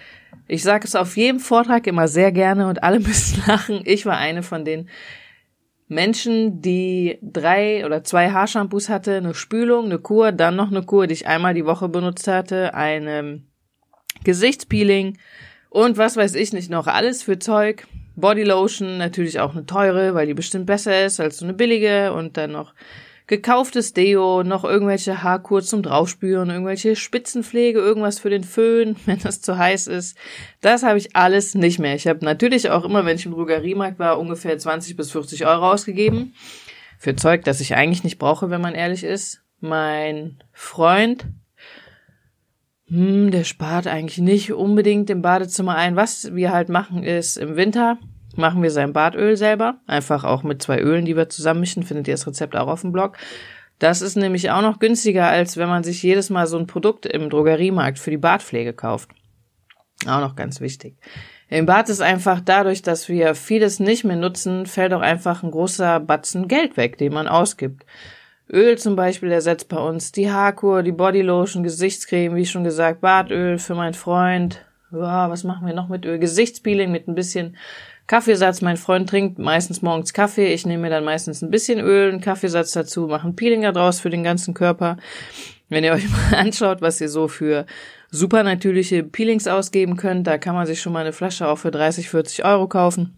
ich 0.47 0.63
sage 0.63 0.87
es 0.87 0.95
auf 0.95 1.17
jedem 1.17 1.41
Vortrag 1.41 1.87
immer 1.87 2.07
sehr 2.07 2.31
gerne 2.31 2.69
und 2.69 2.83
alle 2.83 2.99
müssen 3.01 3.43
lachen. 3.45 3.81
Ich 3.83 4.05
war 4.05 4.17
eine 4.17 4.41
von 4.41 4.63
den 4.63 4.87
Menschen, 5.89 6.61
die 6.61 7.19
drei 7.21 7.85
oder 7.85 8.05
zwei 8.05 8.29
Haarshampoos 8.31 8.87
hatte, 8.87 9.17
eine 9.17 9.33
Spülung, 9.33 9.87
eine 9.87 9.99
Kur, 9.99 10.31
dann 10.31 10.55
noch 10.55 10.71
eine 10.71 10.83
Kur, 10.83 11.05
die 11.05 11.15
ich 11.15 11.27
einmal 11.27 11.53
die 11.53 11.65
Woche 11.65 11.89
benutzt 11.89 12.29
hatte, 12.29 12.73
eine 12.73 13.41
Gesichtspeeling 14.23 15.17
und 15.69 15.97
was 15.97 16.15
weiß 16.15 16.35
ich 16.35 16.53
nicht 16.53 16.69
noch, 16.69 16.87
alles 16.87 17.23
für 17.23 17.39
Zeug. 17.39 17.87
Bodylotion, 18.15 18.97
natürlich 18.97 19.41
auch 19.41 19.51
eine 19.51 19.65
teure, 19.65 20.13
weil 20.13 20.27
die 20.27 20.33
bestimmt 20.33 20.65
besser 20.65 21.05
ist 21.05 21.19
als 21.19 21.39
so 21.39 21.45
eine 21.45 21.53
billige 21.53 22.13
und 22.13 22.37
dann 22.37 22.53
noch 22.53 22.73
gekauftes 23.27 23.93
Deo, 23.93 24.43
noch 24.43 24.63
irgendwelche 24.63 25.23
Haarkur 25.23 25.61
zum 25.63 25.81
Draufspüren, 25.81 26.49
irgendwelche 26.49 26.95
Spitzenpflege, 26.95 27.79
irgendwas 27.79 28.19
für 28.19 28.29
den 28.29 28.43
Föhn, 28.43 28.95
wenn 29.05 29.19
das 29.19 29.41
zu 29.41 29.57
heiß 29.57 29.87
ist. 29.87 30.17
Das 30.61 30.83
habe 30.83 30.97
ich 30.97 31.15
alles 31.15 31.55
nicht 31.55 31.79
mehr. 31.79 31.95
Ich 31.95 32.07
habe 32.07 32.23
natürlich 32.23 32.69
auch 32.69 32.85
immer, 32.85 33.05
wenn 33.05 33.15
ich 33.15 33.25
im 33.25 33.33
Drogeriemarkt 33.33 33.99
war, 33.99 34.19
ungefähr 34.19 34.57
20 34.57 34.95
bis 34.95 35.11
40 35.11 35.45
Euro 35.45 35.71
ausgegeben. 35.71 36.33
Für 36.97 37.15
Zeug, 37.15 37.43
das 37.43 37.59
ich 37.61 37.75
eigentlich 37.75 38.03
nicht 38.03 38.19
brauche, 38.19 38.49
wenn 38.49 38.61
man 38.61 38.75
ehrlich 38.75 39.03
ist. 39.03 39.41
Mein 39.59 40.43
Freund, 40.53 41.25
hm, 42.87 43.31
der 43.31 43.43
spart 43.43 43.87
eigentlich 43.87 44.19
nicht 44.19 44.53
unbedingt 44.53 45.09
im 45.09 45.21
Badezimmer 45.21 45.75
ein. 45.75 45.95
Was 45.95 46.35
wir 46.35 46.51
halt 46.51 46.69
machen 46.69 47.03
ist 47.03 47.37
im 47.37 47.55
Winter 47.55 47.97
machen 48.37 48.61
wir 48.63 48.71
sein 48.71 48.93
Badöl 48.93 49.37
selber. 49.37 49.79
Einfach 49.87 50.23
auch 50.23 50.43
mit 50.43 50.61
zwei 50.61 50.79
Ölen, 50.79 51.05
die 51.05 51.15
wir 51.15 51.29
zusammenmischen. 51.29 51.83
Findet 51.83 52.07
ihr 52.07 52.13
das 52.13 52.27
Rezept 52.27 52.55
auch 52.55 52.67
auf 52.67 52.81
dem 52.81 52.91
Blog. 52.91 53.17
Das 53.79 54.01
ist 54.01 54.15
nämlich 54.15 54.51
auch 54.51 54.61
noch 54.61 54.79
günstiger, 54.79 55.27
als 55.27 55.57
wenn 55.57 55.67
man 55.67 55.83
sich 55.83 56.01
jedes 56.01 56.29
Mal 56.29 56.47
so 56.47 56.57
ein 56.57 56.67
Produkt 56.67 57.05
im 57.05 57.29
Drogeriemarkt 57.29 57.99
für 57.99 58.11
die 58.11 58.17
Badpflege 58.17 58.73
kauft. 58.73 59.09
Auch 60.07 60.21
noch 60.21 60.35
ganz 60.35 60.61
wichtig. 60.61 60.95
Im 61.49 61.65
Bad 61.65 61.89
ist 61.89 62.01
einfach 62.01 62.41
dadurch, 62.41 62.81
dass 62.81 63.07
wir 63.07 63.35
vieles 63.35 63.79
nicht 63.79 64.03
mehr 64.03 64.15
nutzen, 64.15 64.65
fällt 64.65 64.93
auch 64.93 65.01
einfach 65.01 65.43
ein 65.43 65.51
großer 65.51 65.99
Batzen 65.99 66.47
Geld 66.47 66.75
weg, 66.77 66.97
den 66.97 67.13
man 67.13 67.27
ausgibt. 67.27 67.85
Öl 68.51 68.77
zum 68.77 68.95
Beispiel 68.95 69.31
ersetzt 69.31 69.69
bei 69.69 69.77
uns 69.77 70.11
die 70.11 70.31
Haarkur, 70.31 70.83
die 70.83 70.91
Bodylotion, 70.91 71.63
Gesichtscreme, 71.63 72.35
wie 72.35 72.45
schon 72.45 72.63
gesagt, 72.63 73.01
Badöl 73.01 73.57
für 73.57 73.75
meinen 73.75 73.93
Freund. 73.93 74.65
Ja, 74.91 75.29
was 75.29 75.43
machen 75.43 75.67
wir 75.67 75.73
noch 75.73 75.89
mit 75.89 76.05
Öl? 76.05 76.19
Gesichtspeeling 76.19 76.91
mit 76.91 77.07
ein 77.07 77.15
bisschen 77.15 77.57
Kaffeesatz. 78.07 78.61
Mein 78.61 78.77
Freund 78.77 79.09
trinkt 79.09 79.39
meistens 79.39 79.81
morgens 79.81 80.13
Kaffee. 80.13 80.53
Ich 80.53 80.65
nehme 80.65 80.83
mir 80.83 80.89
dann 80.89 81.03
meistens 81.03 81.41
ein 81.41 81.49
bisschen 81.49 81.79
Öl, 81.79 82.09
einen 82.09 82.21
Kaffeesatz 82.21 82.71
dazu, 82.71 83.07
mache 83.07 83.27
ein 83.27 83.35
Peeling 83.35 83.63
daraus 83.63 83.99
für 83.99 84.09
den 84.09 84.23
ganzen 84.23 84.53
Körper. 84.53 84.97
Wenn 85.69 85.83
ihr 85.83 85.93
euch 85.93 86.07
mal 86.31 86.37
anschaut, 86.37 86.81
was 86.81 87.01
ihr 87.01 87.09
so 87.09 87.27
für 87.27 87.65
super 88.11 88.43
natürliche 88.43 89.03
Peelings 89.03 89.47
ausgeben 89.47 89.97
könnt, 89.97 90.27
da 90.27 90.37
kann 90.37 90.55
man 90.55 90.67
sich 90.67 90.81
schon 90.81 90.93
mal 90.93 90.99
eine 90.99 91.13
Flasche 91.13 91.47
auch 91.47 91.57
für 91.57 91.71
30, 91.71 92.09
40 92.09 92.45
Euro 92.45 92.67
kaufen. 92.67 93.17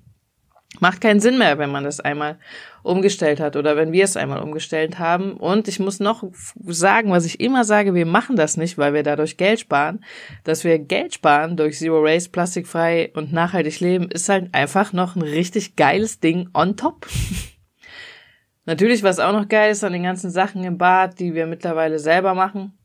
Macht 0.79 1.01
keinen 1.01 1.21
Sinn 1.21 1.37
mehr, 1.37 1.57
wenn 1.57 1.71
man 1.71 1.85
das 1.85 1.99
einmal 1.99 2.37
umgestellt 2.83 3.39
hat 3.39 3.55
oder 3.55 3.75
wenn 3.75 3.91
wir 3.91 4.03
es 4.03 4.17
einmal 4.17 4.41
umgestellt 4.41 4.99
haben. 4.99 5.33
Und 5.33 5.67
ich 5.67 5.79
muss 5.79 5.99
noch 5.99 6.23
sagen, 6.65 7.09
was 7.09 7.25
ich 7.25 7.39
immer 7.39 7.63
sage, 7.63 7.93
wir 7.93 8.05
machen 8.05 8.35
das 8.35 8.57
nicht, 8.57 8.77
weil 8.77 8.93
wir 8.93 9.03
dadurch 9.03 9.37
Geld 9.37 9.59
sparen. 9.61 10.03
Dass 10.43 10.63
wir 10.63 10.77
Geld 10.77 11.13
sparen 11.13 11.57
durch 11.57 11.77
Zero 11.77 12.03
Waste, 12.03 12.29
plastikfrei 12.29 13.11
und 13.15 13.33
nachhaltig 13.33 13.79
leben, 13.79 14.09
ist 14.11 14.29
halt 14.29 14.53
einfach 14.53 14.93
noch 14.93 15.15
ein 15.15 15.21
richtig 15.21 15.75
geiles 15.75 16.19
Ding 16.19 16.49
on 16.53 16.75
top. 16.75 17.07
Natürlich, 18.65 19.01
was 19.01 19.19
auch 19.19 19.31
noch 19.31 19.47
geil 19.47 19.71
ist 19.71 19.85
an 19.85 19.93
den 19.93 20.03
ganzen 20.03 20.29
Sachen 20.29 20.63
im 20.63 20.77
Bad, 20.77 21.19
die 21.19 21.33
wir 21.33 21.47
mittlerweile 21.47 21.99
selber 21.99 22.33
machen, 22.33 22.77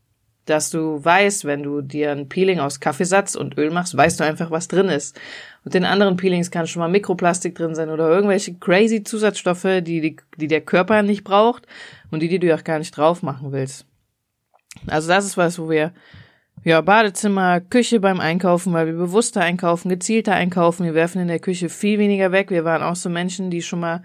dass 0.44 0.70
du 0.70 1.04
weißt, 1.04 1.44
wenn 1.44 1.62
du 1.62 1.82
dir 1.82 2.12
ein 2.12 2.28
Peeling 2.28 2.60
aus 2.60 2.80
Kaffeesatz 2.80 3.34
und 3.34 3.58
Öl 3.58 3.70
machst, 3.70 3.96
weißt 3.96 4.20
du 4.20 4.24
einfach, 4.24 4.50
was 4.50 4.68
drin 4.68 4.88
ist. 4.88 5.20
Und 5.64 5.74
in 5.74 5.84
anderen 5.84 6.16
Peelings 6.16 6.50
kann 6.50 6.66
schon 6.66 6.80
mal 6.80 6.88
Mikroplastik 6.88 7.54
drin 7.54 7.74
sein 7.74 7.90
oder 7.90 8.08
irgendwelche 8.08 8.54
crazy 8.54 9.02
Zusatzstoffe, 9.04 9.80
die, 9.82 10.00
die, 10.00 10.16
die 10.36 10.48
der 10.48 10.60
Körper 10.60 11.02
nicht 11.02 11.24
braucht 11.24 11.66
und 12.10 12.20
die, 12.20 12.28
die 12.28 12.38
du 12.38 12.54
auch 12.54 12.64
gar 12.64 12.78
nicht 12.78 12.96
drauf 12.96 13.22
machen 13.22 13.52
willst. 13.52 13.86
Also 14.86 15.08
das 15.08 15.24
ist 15.24 15.36
was, 15.36 15.58
wo 15.58 15.70
wir 15.70 15.92
ja, 16.64 16.80
Badezimmer, 16.80 17.60
Küche 17.60 18.00
beim 18.00 18.20
Einkaufen, 18.20 18.72
weil 18.72 18.86
wir 18.86 18.94
bewusster 18.94 19.40
einkaufen, 19.40 19.88
gezielter 19.88 20.34
einkaufen. 20.34 20.84
Wir 20.84 20.94
werfen 20.94 21.20
in 21.20 21.28
der 21.28 21.40
Küche 21.40 21.68
viel 21.68 21.98
weniger 21.98 22.30
weg. 22.30 22.50
Wir 22.50 22.64
waren 22.64 22.82
auch 22.82 22.94
so 22.94 23.08
Menschen, 23.08 23.50
die 23.50 23.62
schon 23.62 23.80
mal 23.80 24.02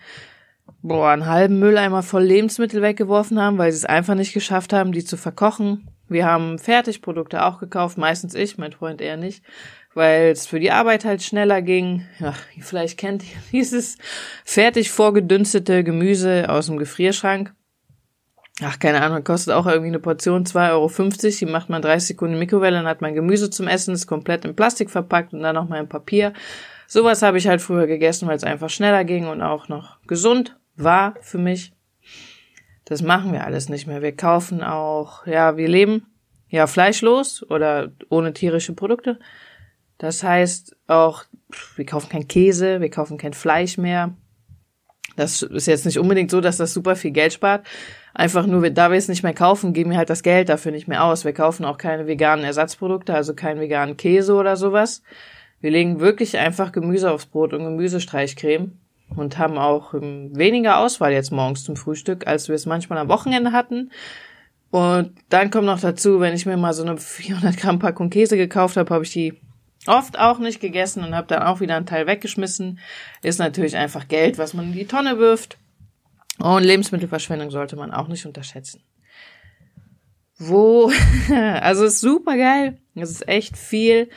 boah, 0.82 1.12
einen 1.12 1.28
halben 1.28 1.60
Mülleimer 1.60 2.04
voll 2.04 2.24
Lebensmittel 2.24 2.82
weggeworfen 2.82 3.40
haben, 3.40 3.58
weil 3.58 3.72
sie 3.72 3.78
es 3.78 3.86
einfach 3.86 4.16
nicht 4.16 4.34
geschafft 4.34 4.74
haben, 4.74 4.92
die 4.92 5.04
zu 5.04 5.18
verkochen. 5.18 5.90
Wir 6.10 6.26
haben 6.26 6.58
Fertigprodukte 6.58 7.46
auch 7.46 7.60
gekauft, 7.60 7.98
meistens 7.98 8.34
ich, 8.34 8.58
mein 8.58 8.72
Freund 8.72 9.02
eher 9.02 9.18
nicht, 9.18 9.44
weil 9.98 10.30
es 10.30 10.46
für 10.46 10.60
die 10.60 10.72
Arbeit 10.72 11.06
halt 11.06 11.24
schneller 11.24 11.62
ging. 11.62 12.06
Ja, 12.20 12.34
vielleicht 12.62 12.98
kennt 12.98 13.24
ihr 13.24 13.38
dieses 13.52 13.98
fertig 14.46 14.92
vorgedünstete 14.92 15.84
Gemüse 15.84 16.46
aus 16.50 16.68
dem 16.68 16.78
Gefrierschrank. 16.78 17.54
Ach, 18.62 18.80
keine 18.80 19.02
Ahnung, 19.02 19.24
kostet 19.24 19.54
auch 19.54 19.68
irgendwie 19.68 19.90
eine 19.90 20.00
Portion 20.00 20.46
2,50 20.46 20.72
Euro. 20.72 21.38
Die 21.40 21.46
macht 21.46 21.70
man 21.70 21.82
30 21.82 22.10
Sekunden 22.10 22.40
Mikrowelle, 22.40 22.78
dann 22.78 22.88
hat 22.88 23.02
man 23.02 23.14
Gemüse 23.14 23.50
zum 23.50 23.68
Essen, 23.68 23.94
ist 23.94 24.08
komplett 24.08 24.46
in 24.46 24.56
Plastik 24.56 24.90
verpackt 24.90 25.34
und 25.34 25.42
dann 25.42 25.56
nochmal 25.56 25.82
in 25.82 25.90
Papier. 25.90 26.34
Sowas 26.88 27.22
habe 27.22 27.38
ich 27.38 27.48
halt 27.48 27.62
früher 27.62 27.86
gegessen, 27.86 28.28
weil 28.28 28.38
es 28.38 28.44
einfach 28.44 28.70
schneller 28.70 29.04
ging 29.04 29.28
und 29.28 29.42
auch 29.42 29.68
noch 29.68 30.00
gesund 30.08 30.58
war 30.76 31.16
für 31.22 31.38
mich. 31.38 31.74
Das 32.86 33.02
machen 33.02 33.34
wir 33.34 33.44
alles 33.44 33.68
nicht 33.68 33.88
mehr. 33.88 34.02
Wir 34.02 34.16
kaufen 34.16 34.64
auch, 34.64 35.28
ja, 35.28 35.58
wir 35.58 35.68
leben 35.68 36.06
ja 36.50 36.68
fleischlos 36.68 37.44
oder 37.50 37.92
ohne 38.10 38.34
tierische 38.34 38.74
Produkte. 38.74 39.20
Das 39.98 40.24
heißt 40.24 40.76
auch, 40.88 41.24
wir 41.76 41.86
kaufen 41.86 42.10
kein 42.10 42.28
Käse, 42.28 42.82
wir 42.82 42.90
kaufen 42.90 43.18
kein 43.18 43.34
Fleisch 43.34 43.78
mehr. 43.78 44.14
Das 45.16 45.42
ist 45.42 45.66
jetzt 45.66 45.86
nicht 45.86 45.98
unbedingt 45.98 46.30
so, 46.30 46.42
dass 46.42 46.58
das 46.58 46.74
super 46.74 46.96
viel 46.96 47.12
Geld 47.12 47.34
spart. 47.34 47.66
Einfach 48.14 48.46
nur, 48.46 48.70
da 48.70 48.92
wir 48.92 48.98
es 48.98 49.08
nicht 49.08 49.24
mehr 49.24 49.34
kaufen, 49.34 49.74
geben 49.74 49.92
wir 49.92 49.98
halt 49.98 50.10
das 50.10 50.24
Geld 50.24 50.50
dafür 50.50 50.72
nicht 50.72 50.88
mehr 50.88 51.04
aus. 51.04 51.26
Wir 51.26 51.34
kaufen 51.34 51.66
auch 51.66 51.78
keine 51.78 52.06
veganen 52.06 52.46
Ersatzprodukte, 52.46 53.14
also 53.14 53.34
keinen 53.34 53.60
veganen 53.60 53.98
Käse 53.98 54.34
oder 54.34 54.56
sowas. 54.56 55.02
Wir 55.60 55.72
legen 55.72 56.00
wirklich 56.00 56.38
einfach 56.38 56.72
Gemüse 56.72 57.12
aufs 57.12 57.26
Brot 57.26 57.54
und 57.54 57.64
Gemüsestreichcreme 57.64 58.74
und 59.16 59.38
haben 59.40 59.58
auch 59.58 59.94
ähm, 59.96 60.36
weniger 60.36 60.78
Auswahl 60.78 61.14
jetzt 61.14 61.32
morgens 61.32 61.64
zum 61.64 61.76
Frühstück, 61.76 62.28
als 62.28 62.48
wir 62.48 62.56
es 62.56 62.68
manchmal 62.68 63.00
am 63.00 63.10
Wochenende 63.10 63.54
hatten. 63.54 63.92
Und 64.70 65.16
dann 65.30 65.50
kommt 65.50 65.66
noch 65.66 65.80
dazu, 65.80 66.20
wenn 66.20 66.36
ich 66.36 66.46
mir 66.46 66.58
mal 66.58 66.74
so 66.74 66.84
eine 66.84 66.98
400 66.98 67.58
Gramm 67.58 67.80
Packung 67.80 68.10
Käse 68.10 68.38
gekauft 68.38 68.78
habe, 68.78 68.94
habe 68.94 69.04
ich 69.04 69.14
die 69.14 69.34
oft 69.86 70.18
auch 70.18 70.40
nicht 70.40 70.60
gegessen 70.60 71.04
und 71.04 71.16
habe 71.16 71.28
dann 71.28 71.44
auch 71.44 71.60
wieder 71.60 71.76
einen 71.76 71.86
Teil 71.86 72.08
weggeschmissen. 72.08 72.80
Ist 73.22 73.40
natürlich 73.40 73.78
einfach 73.78 74.08
Geld, 74.08 74.38
was 74.38 74.54
man 74.54 74.66
in 74.68 74.74
die 74.74 74.88
Tonne 74.88 75.20
wirft. 75.20 75.58
Und 76.40 76.64
Lebensmittelverschwendung 76.64 77.52
sollte 77.52 77.76
man 77.76 77.92
auch 77.92 78.08
nicht 78.08 78.26
unterschätzen. 78.26 78.82
Wo, 80.38 80.92
also 81.32 81.86
ist 81.86 82.00
super 82.00 82.38
geil. 82.38 82.78
Es 82.96 83.12
ist 83.12 83.28
echt 83.28 83.58
viel 83.58 84.10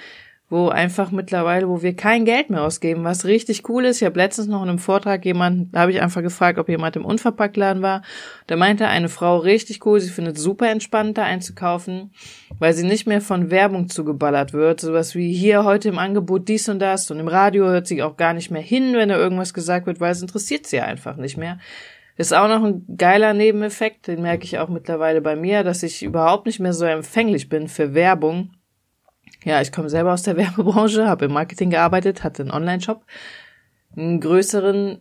wo 0.50 0.69
einfach 0.69 1.12
mittlerweile, 1.12 1.69
wo 1.69 1.80
wir 1.80 1.95
kein 1.95 2.25
Geld 2.25 2.50
mehr 2.50 2.64
ausgeben, 2.64 3.04
was 3.04 3.25
richtig 3.25 3.69
cool 3.69 3.85
ist. 3.85 4.02
Ich 4.02 4.07
habe 4.07 4.19
letztens 4.19 4.49
noch 4.49 4.62
in 4.62 4.69
einem 4.69 4.80
Vortrag 4.80 5.25
jemanden, 5.25 5.71
da 5.71 5.80
habe 5.80 5.92
ich 5.92 6.02
einfach 6.02 6.23
gefragt, 6.23 6.59
ob 6.59 6.69
jemand 6.69 6.97
im 6.97 7.04
Unverpacktladen 7.04 7.83
war. 7.83 8.02
Da 8.49 8.57
meinte 8.57 8.88
eine 8.88 9.09
Frau 9.09 9.38
richtig 9.38 9.87
cool, 9.87 10.00
sie 10.00 10.11
findet 10.11 10.38
super 10.38 10.69
entspannt 10.69 11.19
da 11.19 11.23
einzukaufen, 11.23 12.11
weil 12.59 12.75
sie 12.75 12.85
nicht 12.85 13.07
mehr 13.07 13.21
von 13.21 13.50
Werbung 13.52 13.88
zugeballert 13.88 14.52
wird. 14.52 14.80
Sowas 14.80 15.14
wie 15.14 15.33
hier 15.33 15.64
heute 15.64 15.88
im 15.88 15.99
Angebot 15.99 16.49
dies 16.49 16.69
und 16.69 16.80
das 16.80 17.09
und 17.12 17.21
im 17.21 17.28
Radio 17.28 17.66
hört 17.66 17.87
sie 17.87 18.02
auch 18.02 18.16
gar 18.16 18.35
nicht 18.35 18.50
mehr 18.50 18.61
hin, 18.61 18.95
wenn 18.95 19.09
da 19.09 19.16
irgendwas 19.16 19.54
gesagt 19.54 19.87
wird, 19.87 20.00
weil 20.00 20.11
es 20.11 20.21
interessiert 20.21 20.66
sie 20.66 20.80
einfach 20.80 21.16
nicht 21.16 21.37
mehr. 21.37 21.59
Ist 22.16 22.35
auch 22.35 22.49
noch 22.49 22.64
ein 22.64 22.85
geiler 22.99 23.35
Nebeneffekt, 23.35 24.09
den 24.09 24.21
merke 24.23 24.45
ich 24.45 24.59
auch 24.59 24.69
mittlerweile 24.69 25.21
bei 25.21 25.37
mir, 25.37 25.62
dass 25.62 25.85
ich 25.85 26.02
überhaupt 26.02 26.47
nicht 26.47 26.59
mehr 26.59 26.73
so 26.73 26.85
empfänglich 26.85 27.49
bin 27.49 27.69
für 27.69 27.95
Werbung 27.95 28.50
ja, 29.45 29.61
ich 29.61 29.73
komme 29.73 29.91
selber 29.91 30.13
aus 30.13 30.23
der 30.23 30.37
Werbebranche, 30.37 31.07
habe 31.07 31.27
im 31.27 31.33
Marketing 31.33 31.71
gearbeitet, 31.71 32.25
hatte 32.25 32.43
einen 32.43 32.53
Online-Shop, 32.53 33.05
einen 33.97 34.21
größeren 34.21 34.99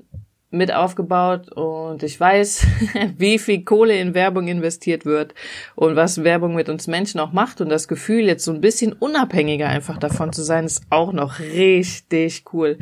mit 0.51 0.73
aufgebaut 0.73 1.51
und 1.51 2.01
ich 2.01 2.19
weiß, 2.19 2.65
wie 3.17 3.37
viel 3.37 3.63
Kohle 3.63 3.99
in 3.99 4.15
Werbung 4.15 4.47
investiert 4.47 5.05
wird 5.05 5.35
und 5.75 5.95
was 5.95 6.23
Werbung 6.23 6.55
mit 6.55 6.69
uns 6.69 6.87
Menschen 6.87 7.19
auch 7.19 7.31
macht 7.31 7.61
und 7.61 7.69
das 7.69 7.87
Gefühl, 7.87 8.25
jetzt 8.25 8.45
so 8.45 8.51
ein 8.51 8.61
bisschen 8.61 8.93
unabhängiger 8.93 9.67
einfach 9.67 9.97
davon 9.97 10.33
zu 10.33 10.41
sein, 10.41 10.65
ist 10.65 10.83
auch 10.89 11.13
noch 11.13 11.39
richtig 11.39 12.45
cool, 12.53 12.79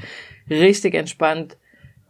richtig 0.50 0.94
entspannt. 0.94 1.58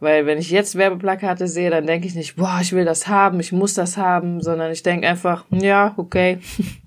Weil 0.00 0.26
wenn 0.26 0.38
ich 0.38 0.50
jetzt 0.50 0.76
Werbeplakate 0.76 1.48
sehe, 1.48 1.70
dann 1.70 1.86
denke 1.86 2.06
ich 2.06 2.14
nicht, 2.14 2.36
boah, 2.36 2.58
ich 2.62 2.72
will 2.72 2.84
das 2.84 3.08
haben, 3.08 3.40
ich 3.40 3.50
muss 3.50 3.74
das 3.74 3.96
haben, 3.96 4.40
sondern 4.40 4.70
ich 4.70 4.84
denke 4.84 5.08
einfach, 5.08 5.44
ja, 5.50 5.94
okay, 5.96 6.38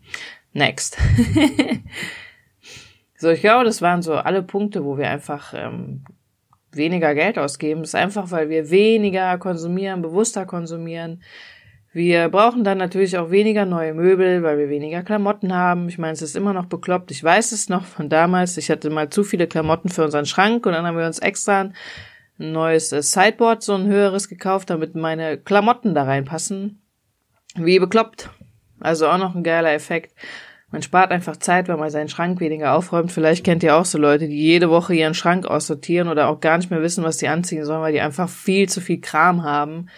next. 0.53 0.98
So, 3.21 3.29
ich 3.29 3.41
glaube, 3.41 3.65
das 3.65 3.83
waren 3.83 4.01
so 4.01 4.15
alle 4.15 4.41
Punkte, 4.41 4.83
wo 4.83 4.97
wir 4.97 5.07
einfach 5.07 5.53
ähm, 5.55 6.03
weniger 6.71 7.13
Geld 7.13 7.37
ausgeben. 7.37 7.81
Das 7.81 7.89
ist 7.89 7.95
einfach, 7.95 8.31
weil 8.31 8.49
wir 8.49 8.71
weniger 8.71 9.37
konsumieren, 9.37 10.01
bewusster 10.01 10.47
konsumieren. 10.47 11.21
Wir 11.93 12.29
brauchen 12.29 12.63
dann 12.63 12.79
natürlich 12.79 13.19
auch 13.19 13.29
weniger 13.29 13.65
neue 13.65 13.93
Möbel, 13.93 14.41
weil 14.41 14.57
wir 14.57 14.69
weniger 14.69 15.03
Klamotten 15.03 15.53
haben. 15.53 15.87
Ich 15.87 15.99
meine, 15.99 16.13
es 16.13 16.23
ist 16.23 16.35
immer 16.35 16.53
noch 16.53 16.65
bekloppt. 16.65 17.11
Ich 17.11 17.23
weiß 17.23 17.51
es 17.51 17.69
noch 17.69 17.85
von 17.85 18.09
damals. 18.09 18.57
Ich 18.57 18.71
hatte 18.71 18.89
mal 18.89 19.11
zu 19.11 19.23
viele 19.23 19.45
Klamotten 19.45 19.89
für 19.89 20.03
unseren 20.03 20.25
Schrank 20.25 20.65
und 20.65 20.71
dann 20.71 20.87
haben 20.87 20.97
wir 20.97 21.05
uns 21.05 21.19
extra 21.19 21.61
ein 21.61 21.73
neues 22.39 22.91
äh, 22.91 23.03
Sideboard, 23.03 23.61
so 23.61 23.75
ein 23.75 23.85
höheres 23.85 24.29
gekauft, 24.29 24.71
damit 24.71 24.95
meine 24.95 25.37
Klamotten 25.37 25.93
da 25.93 26.05
reinpassen. 26.05 26.81
Wie 27.53 27.77
bekloppt. 27.77 28.31
Also 28.79 29.07
auch 29.09 29.19
noch 29.19 29.35
ein 29.35 29.43
geiler 29.43 29.73
Effekt. 29.73 30.15
Man 30.71 30.81
spart 30.81 31.11
einfach 31.11 31.35
Zeit, 31.35 31.67
wenn 31.67 31.79
man 31.79 31.89
seinen 31.89 32.07
Schrank 32.07 32.39
weniger 32.39 32.73
aufräumt. 32.73 33.11
Vielleicht 33.11 33.43
kennt 33.43 33.61
ihr 33.61 33.75
auch 33.75 33.83
so 33.83 33.97
Leute, 33.97 34.29
die 34.29 34.41
jede 34.41 34.69
Woche 34.69 34.95
ihren 34.95 35.13
Schrank 35.13 35.45
aussortieren 35.45 36.07
oder 36.07 36.29
auch 36.29 36.39
gar 36.39 36.57
nicht 36.57 36.71
mehr 36.71 36.81
wissen, 36.81 37.03
was 37.03 37.19
sie 37.19 37.27
anziehen 37.27 37.65
sollen, 37.65 37.81
weil 37.81 37.91
die 37.91 37.99
einfach 37.99 38.29
viel 38.29 38.69
zu 38.69 38.79
viel 38.79 39.01
Kram 39.01 39.43
haben. 39.43 39.89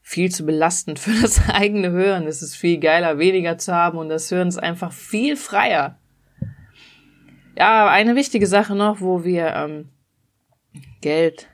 Viel 0.00 0.30
zu 0.30 0.46
belastend 0.46 0.98
für 1.00 1.20
das 1.20 1.48
eigene 1.50 1.90
Hören. 1.90 2.26
Es 2.26 2.40
ist 2.40 2.56
viel 2.56 2.78
geiler, 2.80 3.18
weniger 3.18 3.58
zu 3.58 3.74
haben 3.74 3.98
und 3.98 4.08
das 4.08 4.30
Hören 4.30 4.48
ist 4.48 4.58
einfach 4.58 4.92
viel 4.92 5.36
freier. 5.36 5.98
Ja, 7.58 7.88
eine 7.88 8.16
wichtige 8.16 8.46
Sache 8.46 8.74
noch, 8.74 9.00
wo 9.00 9.22
wir 9.24 9.48
ähm, 9.54 9.88
Geld 11.02 11.48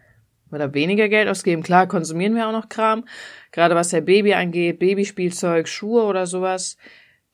oder 0.53 0.73
weniger 0.75 1.09
Geld 1.09 1.29
ausgeben. 1.29 1.63
Klar, 1.63 1.89
konsumieren 1.89 2.35
wir 2.35 2.47
auch 2.47 2.53
noch 2.53 2.69
Kram. 2.69 3.07
Gerade 3.51 3.75
was 3.75 3.89
der 3.89 4.03
Baby 4.03 4.35
angeht, 4.35 4.79
Babyspielzeug, 4.79 5.67
Schuhe 5.67 6.05
oder 6.05 6.27
sowas. 6.27 6.77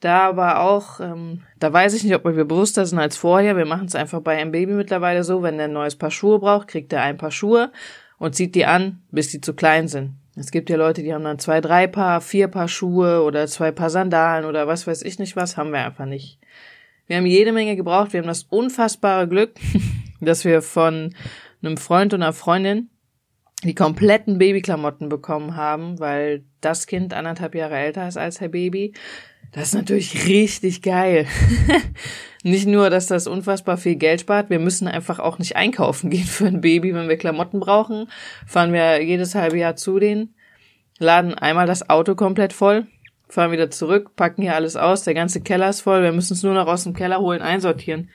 Da 0.00 0.28
aber 0.28 0.60
auch, 0.60 1.00
ähm, 1.00 1.42
da 1.58 1.72
weiß 1.72 1.94
ich 1.94 2.04
nicht, 2.04 2.14
ob 2.14 2.24
wir 2.24 2.44
bewusster 2.44 2.86
sind 2.86 3.00
als 3.00 3.16
vorher. 3.16 3.56
Wir 3.56 3.64
machen 3.64 3.86
es 3.86 3.96
einfach 3.96 4.20
bei 4.20 4.36
einem 4.36 4.52
Baby 4.52 4.72
mittlerweile 4.72 5.24
so, 5.24 5.42
wenn 5.42 5.58
er 5.58 5.64
ein 5.64 5.72
neues 5.72 5.96
Paar 5.96 6.12
Schuhe 6.12 6.38
braucht, 6.38 6.68
kriegt 6.68 6.92
er 6.92 7.02
ein 7.02 7.16
Paar 7.16 7.32
Schuhe 7.32 7.72
und 8.18 8.36
zieht 8.36 8.54
die 8.54 8.66
an, 8.66 9.02
bis 9.10 9.30
die 9.30 9.40
zu 9.40 9.54
klein 9.54 9.88
sind. 9.88 10.14
Es 10.36 10.52
gibt 10.52 10.70
ja 10.70 10.76
Leute, 10.76 11.02
die 11.02 11.12
haben 11.12 11.24
dann 11.24 11.40
zwei, 11.40 11.60
drei 11.60 11.88
Paar, 11.88 12.20
vier 12.20 12.46
Paar 12.46 12.68
Schuhe 12.68 13.22
oder 13.24 13.48
zwei 13.48 13.72
Paar 13.72 13.90
Sandalen 13.90 14.44
oder 14.44 14.68
was 14.68 14.86
weiß 14.86 15.02
ich 15.02 15.18
nicht 15.18 15.34
was, 15.34 15.56
haben 15.56 15.72
wir 15.72 15.84
einfach 15.84 16.06
nicht. 16.06 16.38
Wir 17.08 17.16
haben 17.16 17.26
jede 17.26 17.52
Menge 17.52 17.74
gebraucht. 17.74 18.12
Wir 18.12 18.20
haben 18.20 18.28
das 18.28 18.44
unfassbare 18.44 19.26
Glück, 19.26 19.54
dass 20.20 20.44
wir 20.44 20.62
von 20.62 21.14
einem 21.60 21.76
Freund 21.76 22.14
und 22.14 22.22
einer 22.22 22.32
Freundin 22.32 22.90
die 23.64 23.74
kompletten 23.74 24.38
Babyklamotten 24.38 25.08
bekommen 25.08 25.56
haben, 25.56 25.98
weil 25.98 26.44
das 26.60 26.86
Kind 26.86 27.12
anderthalb 27.12 27.54
Jahre 27.54 27.76
älter 27.76 28.06
ist 28.06 28.16
als 28.16 28.40
Herr 28.40 28.48
Baby. 28.48 28.94
Das 29.52 29.68
ist 29.68 29.74
natürlich 29.74 30.26
richtig 30.26 30.82
geil. 30.82 31.26
nicht 32.42 32.66
nur, 32.66 32.90
dass 32.90 33.06
das 33.06 33.26
unfassbar 33.26 33.76
viel 33.76 33.96
Geld 33.96 34.20
spart, 34.20 34.50
wir 34.50 34.58
müssen 34.58 34.86
einfach 34.86 35.18
auch 35.18 35.38
nicht 35.38 35.56
einkaufen 35.56 36.10
gehen 36.10 36.24
für 36.24 36.46
ein 36.46 36.60
Baby, 36.60 36.94
wenn 36.94 37.08
wir 37.08 37.16
Klamotten 37.16 37.58
brauchen. 37.58 38.08
Fahren 38.46 38.72
wir 38.72 39.02
jedes 39.02 39.34
halbe 39.34 39.58
Jahr 39.58 39.74
zu 39.74 39.98
denen, 39.98 40.34
laden 40.98 41.34
einmal 41.34 41.66
das 41.66 41.88
Auto 41.88 42.14
komplett 42.14 42.52
voll, 42.52 42.86
fahren 43.28 43.50
wieder 43.50 43.70
zurück, 43.70 44.14
packen 44.14 44.42
hier 44.42 44.54
alles 44.54 44.76
aus, 44.76 45.02
der 45.02 45.14
ganze 45.14 45.40
Keller 45.40 45.70
ist 45.70 45.80
voll, 45.80 46.02
wir 46.02 46.12
müssen 46.12 46.34
es 46.34 46.42
nur 46.42 46.54
noch 46.54 46.66
aus 46.66 46.84
dem 46.84 46.94
Keller 46.94 47.18
holen, 47.18 47.42
einsortieren. 47.42 48.10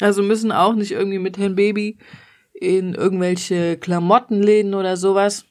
Also 0.00 0.22
müssen 0.22 0.52
auch 0.52 0.74
nicht 0.74 0.92
irgendwie 0.92 1.18
mit 1.18 1.38
Herrn 1.38 1.56
Baby 1.56 1.98
in 2.60 2.94
irgendwelche 2.94 3.76
Klamottenläden 3.76 4.74
oder 4.74 4.96
sowas 4.96 5.46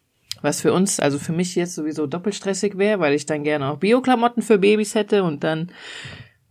was 0.45 0.61
für 0.61 0.71
uns, 0.71 0.99
also 0.99 1.19
für 1.19 1.33
mich 1.33 1.55
jetzt 1.55 1.75
sowieso 1.75 2.07
doppelstressig 2.07 2.77
wäre, 2.77 2.99
weil 3.01 3.13
ich 3.13 3.25
dann 3.25 3.43
gerne 3.43 3.69
auch 3.69 3.77
Bio-Klamotten 3.77 4.41
für 4.41 4.57
Babys 4.57 4.95
hätte 4.95 5.23
und 5.23 5.43
dann, 5.43 5.71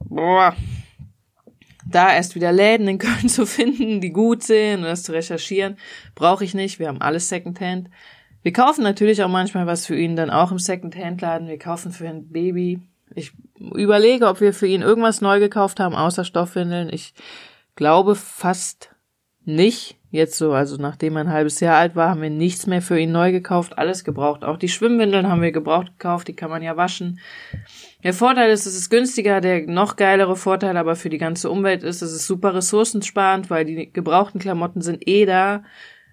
boah, 0.01 0.55
da 1.87 2.13
erst 2.13 2.35
wieder 2.35 2.53
Läden 2.53 2.89
in 2.89 2.99
Köln 2.99 3.29
zu 3.29 3.47
finden, 3.47 4.01
die 4.01 4.11
gut 4.11 4.43
sind 4.43 4.81
und 4.81 4.85
das 4.85 5.03
zu 5.05 5.13
recherchieren, 5.13 5.79
brauche 6.15 6.45
ich 6.45 6.55
nicht. 6.55 6.79
Wir 6.79 6.89
haben 6.89 7.01
alles 7.01 7.29
Secondhand. 7.29 7.89
Wir 8.43 8.53
kaufen 8.53 8.83
natürlich 8.83 9.23
auch 9.23 9.29
manchmal 9.29 9.67
was 9.67 9.87
für 9.87 9.97
ihn 9.97 10.17
dann 10.17 10.31
auch 10.31 10.51
im 10.51 10.59
Secondhand-Laden. 10.59 11.49
Wir 11.49 11.59
kaufen 11.59 11.93
für 11.93 12.09
ein 12.09 12.29
Baby. 12.31 12.81
Ich 13.15 13.33
überlege, 13.59 14.29
ob 14.29 14.41
wir 14.41 14.53
für 14.53 14.67
ihn 14.67 14.83
irgendwas 14.83 15.21
neu 15.21 15.41
gekauft 15.41 15.81
haben, 15.81 15.95
außer 15.95 16.25
Stoffwindeln. 16.25 16.91
Ich 16.93 17.15
glaube 17.75 18.15
fast 18.17 18.95
nicht. 19.45 19.97
Jetzt 20.15 20.39
so, 20.39 20.53
also 20.53 20.77
nachdem 20.77 21.17
er 21.17 21.23
ein 21.23 21.33
halbes 21.33 21.59
Jahr 21.59 21.77
alt 21.77 21.97
war, 21.97 22.11
haben 22.11 22.23
wir 22.23 22.31
nichts 22.31 22.69
mehr 22.69 22.81
für 22.81 22.97
ihn 22.97 23.11
neu 23.11 23.33
gekauft, 23.33 23.77
alles 23.77 24.05
gebraucht. 24.05 24.45
Auch 24.45 24.57
die 24.57 24.69
Schwimmwindeln 24.69 25.29
haben 25.29 25.43
wir 25.43 25.51
gebraucht 25.51 25.89
gekauft, 25.99 26.29
die 26.29 26.37
kann 26.37 26.51
man 26.51 26.63
ja 26.63 26.77
waschen. 26.77 27.19
Der 28.05 28.15
Vorteil 28.15 28.53
ist, 28.53 28.65
es 28.65 28.77
ist 28.77 28.91
günstiger, 28.91 29.41
der 29.41 29.67
noch 29.67 29.97
geilere 29.97 30.37
Vorteil 30.37 30.77
aber 30.77 30.95
für 30.95 31.09
die 31.09 31.19
ganze 31.19 31.51
Umwelt 31.51 31.83
ist, 31.83 32.01
es 32.01 32.13
ist 32.13 32.29
super 32.29 32.55
ressourcensparend, 32.55 33.51
weil 33.51 33.65
die 33.65 33.93
gebrauchten 33.93 34.39
Klamotten 34.39 34.83
sind 34.83 35.03
eh 35.09 35.27
da 35.27 35.65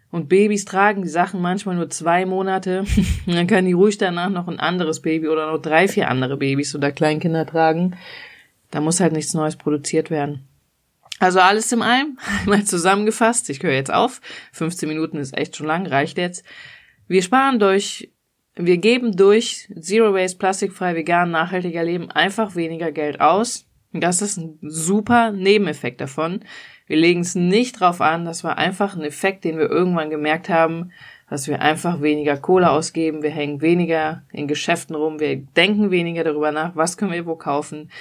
und 0.09 0.29
Babys 0.29 0.65
tragen 0.65 1.03
die 1.03 1.07
Sachen 1.07 1.39
manchmal 1.39 1.75
nur 1.75 1.91
zwei 1.91 2.25
Monate. 2.25 2.85
und 3.27 3.35
dann 3.35 3.45
können 3.45 3.67
die 3.67 3.73
ruhig 3.73 3.99
danach 3.99 4.31
noch 4.31 4.47
ein 4.47 4.59
anderes 4.59 5.03
Baby 5.03 5.27
oder 5.27 5.51
noch 5.51 5.61
drei, 5.61 5.87
vier 5.87 6.09
andere 6.09 6.37
Babys 6.37 6.73
oder 6.73 6.91
Kleinkinder 6.91 7.45
tragen. 7.45 7.95
Da 8.71 8.81
muss 8.81 8.99
halt 8.99 9.13
nichts 9.13 9.35
Neues 9.35 9.57
produziert 9.57 10.09
werden. 10.09 10.47
Also 11.21 11.39
alles 11.39 11.71
im 11.71 11.83
allem, 11.83 12.17
einmal 12.41 12.63
zusammengefasst, 12.65 13.47
ich 13.51 13.61
höre 13.61 13.73
jetzt 13.73 13.93
auf, 13.93 14.21
15 14.53 14.89
Minuten 14.89 15.17
ist 15.17 15.37
echt 15.37 15.55
schon 15.55 15.67
lang, 15.67 15.85
reicht 15.85 16.17
jetzt. 16.17 16.43
Wir 17.07 17.21
sparen 17.21 17.59
durch, 17.59 18.11
wir 18.55 18.79
geben 18.79 19.15
durch 19.15 19.71
Zero 19.79 20.15
Waste, 20.15 20.39
plastikfrei, 20.39 20.95
vegan, 20.95 21.29
nachhaltiger 21.29 21.83
Leben 21.83 22.09
einfach 22.09 22.55
weniger 22.55 22.91
Geld 22.91 23.21
aus. 23.21 23.67
Das 23.93 24.23
ist 24.23 24.37
ein 24.37 24.57
super 24.63 25.31
Nebeneffekt 25.31 26.01
davon. 26.01 26.39
Wir 26.87 26.97
legen 26.97 27.21
es 27.21 27.35
nicht 27.35 27.79
drauf 27.79 28.01
an, 28.01 28.25
das 28.25 28.43
war 28.43 28.57
einfach 28.57 28.95
ein 28.95 29.03
Effekt, 29.03 29.43
den 29.43 29.59
wir 29.59 29.69
irgendwann 29.69 30.09
gemerkt 30.09 30.49
haben, 30.49 30.91
dass 31.29 31.47
wir 31.47 31.61
einfach 31.61 32.01
weniger 32.01 32.35
Kohle 32.37 32.71
ausgeben, 32.71 33.21
wir 33.21 33.29
hängen 33.29 33.61
weniger 33.61 34.23
in 34.31 34.47
Geschäften 34.47 34.95
rum, 34.95 35.19
wir 35.19 35.35
denken 35.37 35.91
weniger 35.91 36.23
darüber 36.23 36.51
nach, 36.51 36.75
was 36.75 36.97
können 36.97 37.11
wir 37.11 37.27
wo 37.27 37.35
kaufen. 37.35 37.91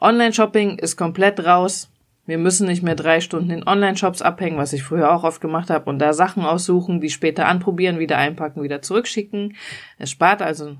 Online-Shopping 0.00 0.78
ist 0.78 0.96
komplett 0.96 1.44
raus. 1.44 1.89
Wir 2.26 2.38
müssen 2.38 2.66
nicht 2.66 2.82
mehr 2.82 2.94
drei 2.94 3.20
Stunden 3.20 3.50
in 3.50 3.66
Online-Shops 3.66 4.22
abhängen, 4.22 4.58
was 4.58 4.72
ich 4.72 4.82
früher 4.82 5.12
auch 5.12 5.24
oft 5.24 5.40
gemacht 5.40 5.70
habe, 5.70 5.90
und 5.90 5.98
da 5.98 6.12
Sachen 6.12 6.44
aussuchen, 6.44 7.00
die 7.00 7.10
später 7.10 7.46
anprobieren, 7.46 7.98
wieder 7.98 8.18
einpacken, 8.18 8.62
wieder 8.62 8.82
zurückschicken. 8.82 9.56
Es 9.98 10.10
spart 10.10 10.42
also 10.42 10.76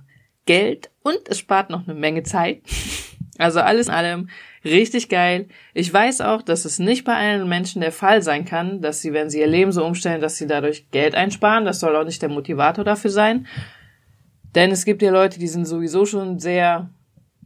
Geld 0.46 0.90
und 1.02 1.20
es 1.28 1.38
spart 1.38 1.70
noch 1.70 1.86
eine 1.86 1.98
Menge 1.98 2.22
Zeit. 2.22 2.62
Also 3.38 3.60
alles 3.60 3.88
in 3.88 3.94
allem 3.94 4.28
richtig 4.66 5.08
geil. 5.08 5.48
Ich 5.72 5.90
weiß 5.90 6.20
auch, 6.20 6.42
dass 6.42 6.66
es 6.66 6.78
nicht 6.78 7.06
bei 7.06 7.16
allen 7.16 7.48
Menschen 7.48 7.80
der 7.80 7.90
Fall 7.90 8.20
sein 8.20 8.44
kann, 8.44 8.82
dass 8.82 9.00
sie, 9.00 9.14
wenn 9.14 9.30
sie 9.30 9.40
ihr 9.40 9.46
Leben 9.46 9.72
so 9.72 9.82
umstellen, 9.82 10.20
dass 10.20 10.36
sie 10.36 10.46
dadurch 10.46 10.90
Geld 10.90 11.14
einsparen. 11.14 11.64
Das 11.64 11.80
soll 11.80 11.96
auch 11.96 12.04
nicht 12.04 12.20
der 12.20 12.28
Motivator 12.28 12.84
dafür 12.84 13.10
sein. 13.10 13.46
Denn 14.54 14.70
es 14.70 14.84
gibt 14.84 15.00
ja 15.00 15.10
Leute, 15.10 15.38
die 15.38 15.48
sind 15.48 15.64
sowieso 15.64 16.04
schon 16.04 16.38
sehr 16.38 16.90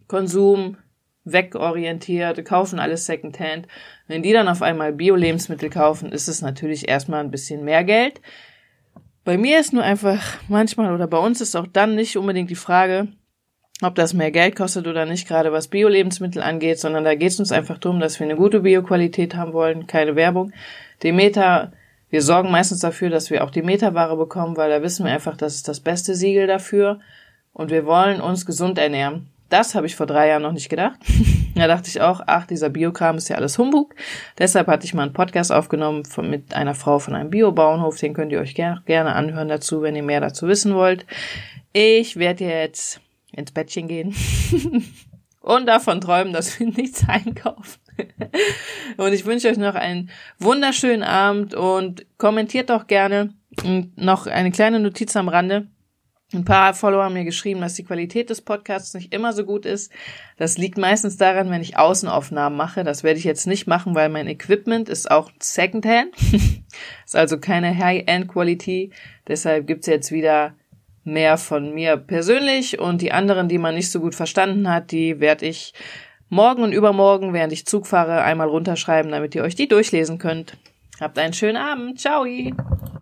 Konsum, 0.08 0.78
wegorientiert, 1.24 2.44
kaufen 2.44 2.78
alles 2.78 3.06
Secondhand. 3.06 3.66
Wenn 4.06 4.22
die 4.22 4.32
dann 4.32 4.48
auf 4.48 4.62
einmal 4.62 4.92
Bio-Lebensmittel 4.92 5.70
kaufen, 5.70 6.12
ist 6.12 6.28
es 6.28 6.42
natürlich 6.42 6.88
erstmal 6.88 7.20
ein 7.20 7.30
bisschen 7.30 7.64
mehr 7.64 7.84
Geld. 7.84 8.20
Bei 9.24 9.38
mir 9.38 9.58
ist 9.58 9.72
nur 9.72 9.82
einfach 9.82 10.22
manchmal 10.48 10.94
oder 10.94 11.06
bei 11.06 11.18
uns 11.18 11.40
ist 11.40 11.56
auch 11.56 11.66
dann 11.66 11.94
nicht 11.94 12.16
unbedingt 12.18 12.50
die 12.50 12.54
Frage, 12.54 13.08
ob 13.82 13.94
das 13.94 14.12
mehr 14.12 14.30
Geld 14.30 14.54
kostet 14.54 14.86
oder 14.86 15.06
nicht, 15.06 15.26
gerade 15.26 15.50
was 15.50 15.68
Bio-Lebensmittel 15.68 16.42
angeht, 16.42 16.78
sondern 16.78 17.04
da 17.04 17.14
geht 17.14 17.30
es 17.30 17.40
uns 17.40 17.50
einfach 17.50 17.78
darum, 17.78 18.00
dass 18.00 18.20
wir 18.20 18.26
eine 18.26 18.36
gute 18.36 18.60
Bio-Qualität 18.60 19.34
haben 19.34 19.54
wollen, 19.54 19.86
keine 19.86 20.14
Werbung. 20.14 20.52
Demeter, 21.02 21.72
wir 22.10 22.22
sorgen 22.22 22.50
meistens 22.50 22.80
dafür, 22.80 23.10
dass 23.10 23.30
wir 23.30 23.42
auch 23.42 23.50
die 23.50 23.62
Meterware 23.62 24.16
bekommen, 24.16 24.56
weil 24.56 24.70
da 24.70 24.82
wissen 24.82 25.04
wir 25.04 25.12
einfach, 25.12 25.36
das 25.36 25.56
ist 25.56 25.68
das 25.68 25.80
beste 25.80 26.14
Siegel 26.14 26.46
dafür. 26.46 27.00
Und 27.52 27.70
wir 27.70 27.86
wollen 27.86 28.20
uns 28.20 28.46
gesund 28.46 28.78
ernähren. 28.78 29.30
Das 29.54 29.76
habe 29.76 29.86
ich 29.86 29.94
vor 29.94 30.06
drei 30.06 30.26
Jahren 30.26 30.42
noch 30.42 30.50
nicht 30.50 30.68
gedacht. 30.68 30.98
da 31.54 31.68
dachte 31.68 31.88
ich 31.88 32.00
auch, 32.00 32.20
ach, 32.26 32.44
dieser 32.44 32.70
Biokram 32.70 33.18
ist 33.18 33.28
ja 33.28 33.36
alles 33.36 33.56
Humbug. 33.56 33.94
Deshalb 34.36 34.66
hatte 34.66 34.84
ich 34.84 34.94
mal 34.94 35.04
einen 35.04 35.12
Podcast 35.12 35.52
aufgenommen 35.52 36.04
von, 36.04 36.28
mit 36.28 36.54
einer 36.54 36.74
Frau 36.74 36.98
von 36.98 37.14
einem 37.14 37.30
Biobauernhof. 37.30 37.96
Den 37.96 38.14
könnt 38.14 38.32
ihr 38.32 38.40
euch 38.40 38.56
ger 38.56 38.82
gerne 38.84 39.14
anhören 39.14 39.46
dazu, 39.46 39.80
wenn 39.80 39.94
ihr 39.94 40.02
mehr 40.02 40.20
dazu 40.20 40.48
wissen 40.48 40.74
wollt. 40.74 41.06
Ich 41.72 42.16
werde 42.16 42.46
jetzt 42.46 43.00
ins 43.30 43.52
Bettchen 43.52 43.86
gehen 43.86 44.12
und 45.40 45.66
davon 45.66 46.00
träumen, 46.00 46.32
dass 46.32 46.58
wir 46.58 46.66
nichts 46.76 47.08
einkaufen. 47.08 47.78
und 48.96 49.12
ich 49.12 49.24
wünsche 49.24 49.48
euch 49.48 49.56
noch 49.56 49.76
einen 49.76 50.10
wunderschönen 50.40 51.04
Abend 51.04 51.54
und 51.54 52.04
kommentiert 52.18 52.70
doch 52.70 52.88
gerne. 52.88 53.32
Und 53.62 53.96
noch 53.96 54.26
eine 54.26 54.50
kleine 54.50 54.80
Notiz 54.80 55.14
am 55.14 55.28
Rande. 55.28 55.68
Ein 56.32 56.44
paar 56.44 56.74
Follower 56.74 57.04
haben 57.04 57.14
mir 57.14 57.24
geschrieben, 57.24 57.60
dass 57.60 57.74
die 57.74 57.84
Qualität 57.84 58.30
des 58.30 58.40
Podcasts 58.40 58.94
nicht 58.94 59.12
immer 59.12 59.32
so 59.32 59.44
gut 59.44 59.66
ist. 59.66 59.92
Das 60.36 60.58
liegt 60.58 60.78
meistens 60.78 61.16
daran, 61.16 61.50
wenn 61.50 61.60
ich 61.60 61.76
Außenaufnahmen 61.76 62.56
mache. 62.56 62.82
Das 62.82 63.04
werde 63.04 63.18
ich 63.18 63.24
jetzt 63.24 63.46
nicht 63.46 63.66
machen, 63.66 63.94
weil 63.94 64.08
mein 64.08 64.26
Equipment 64.26 64.88
ist 64.88 65.10
auch 65.10 65.30
Secondhand. 65.38 66.14
ist 67.04 67.14
also 67.14 67.38
keine 67.38 67.76
High-End-Quality. 67.76 68.90
Deshalb 69.28 69.66
gibt's 69.66 69.86
jetzt 69.86 70.10
wieder 70.10 70.54
mehr 71.04 71.36
von 71.36 71.74
mir 71.74 71.96
persönlich 71.98 72.78
und 72.78 73.02
die 73.02 73.12
anderen, 73.12 73.48
die 73.48 73.58
man 73.58 73.74
nicht 73.74 73.90
so 73.90 74.00
gut 74.00 74.14
verstanden 74.14 74.70
hat, 74.70 74.90
die 74.90 75.20
werde 75.20 75.46
ich 75.46 75.74
morgen 76.30 76.62
und 76.62 76.72
übermorgen, 76.72 77.32
während 77.34 77.52
ich 77.52 77.66
Zug 77.66 77.86
fahre, 77.86 78.22
einmal 78.22 78.48
runterschreiben, 78.48 79.12
damit 79.12 79.34
ihr 79.34 79.42
euch 79.42 79.54
die 79.54 79.68
durchlesen 79.68 80.18
könnt. 80.18 80.56
Habt 81.00 81.18
einen 81.18 81.34
schönen 81.34 81.58
Abend. 81.58 82.00
Ciao. 82.00 82.24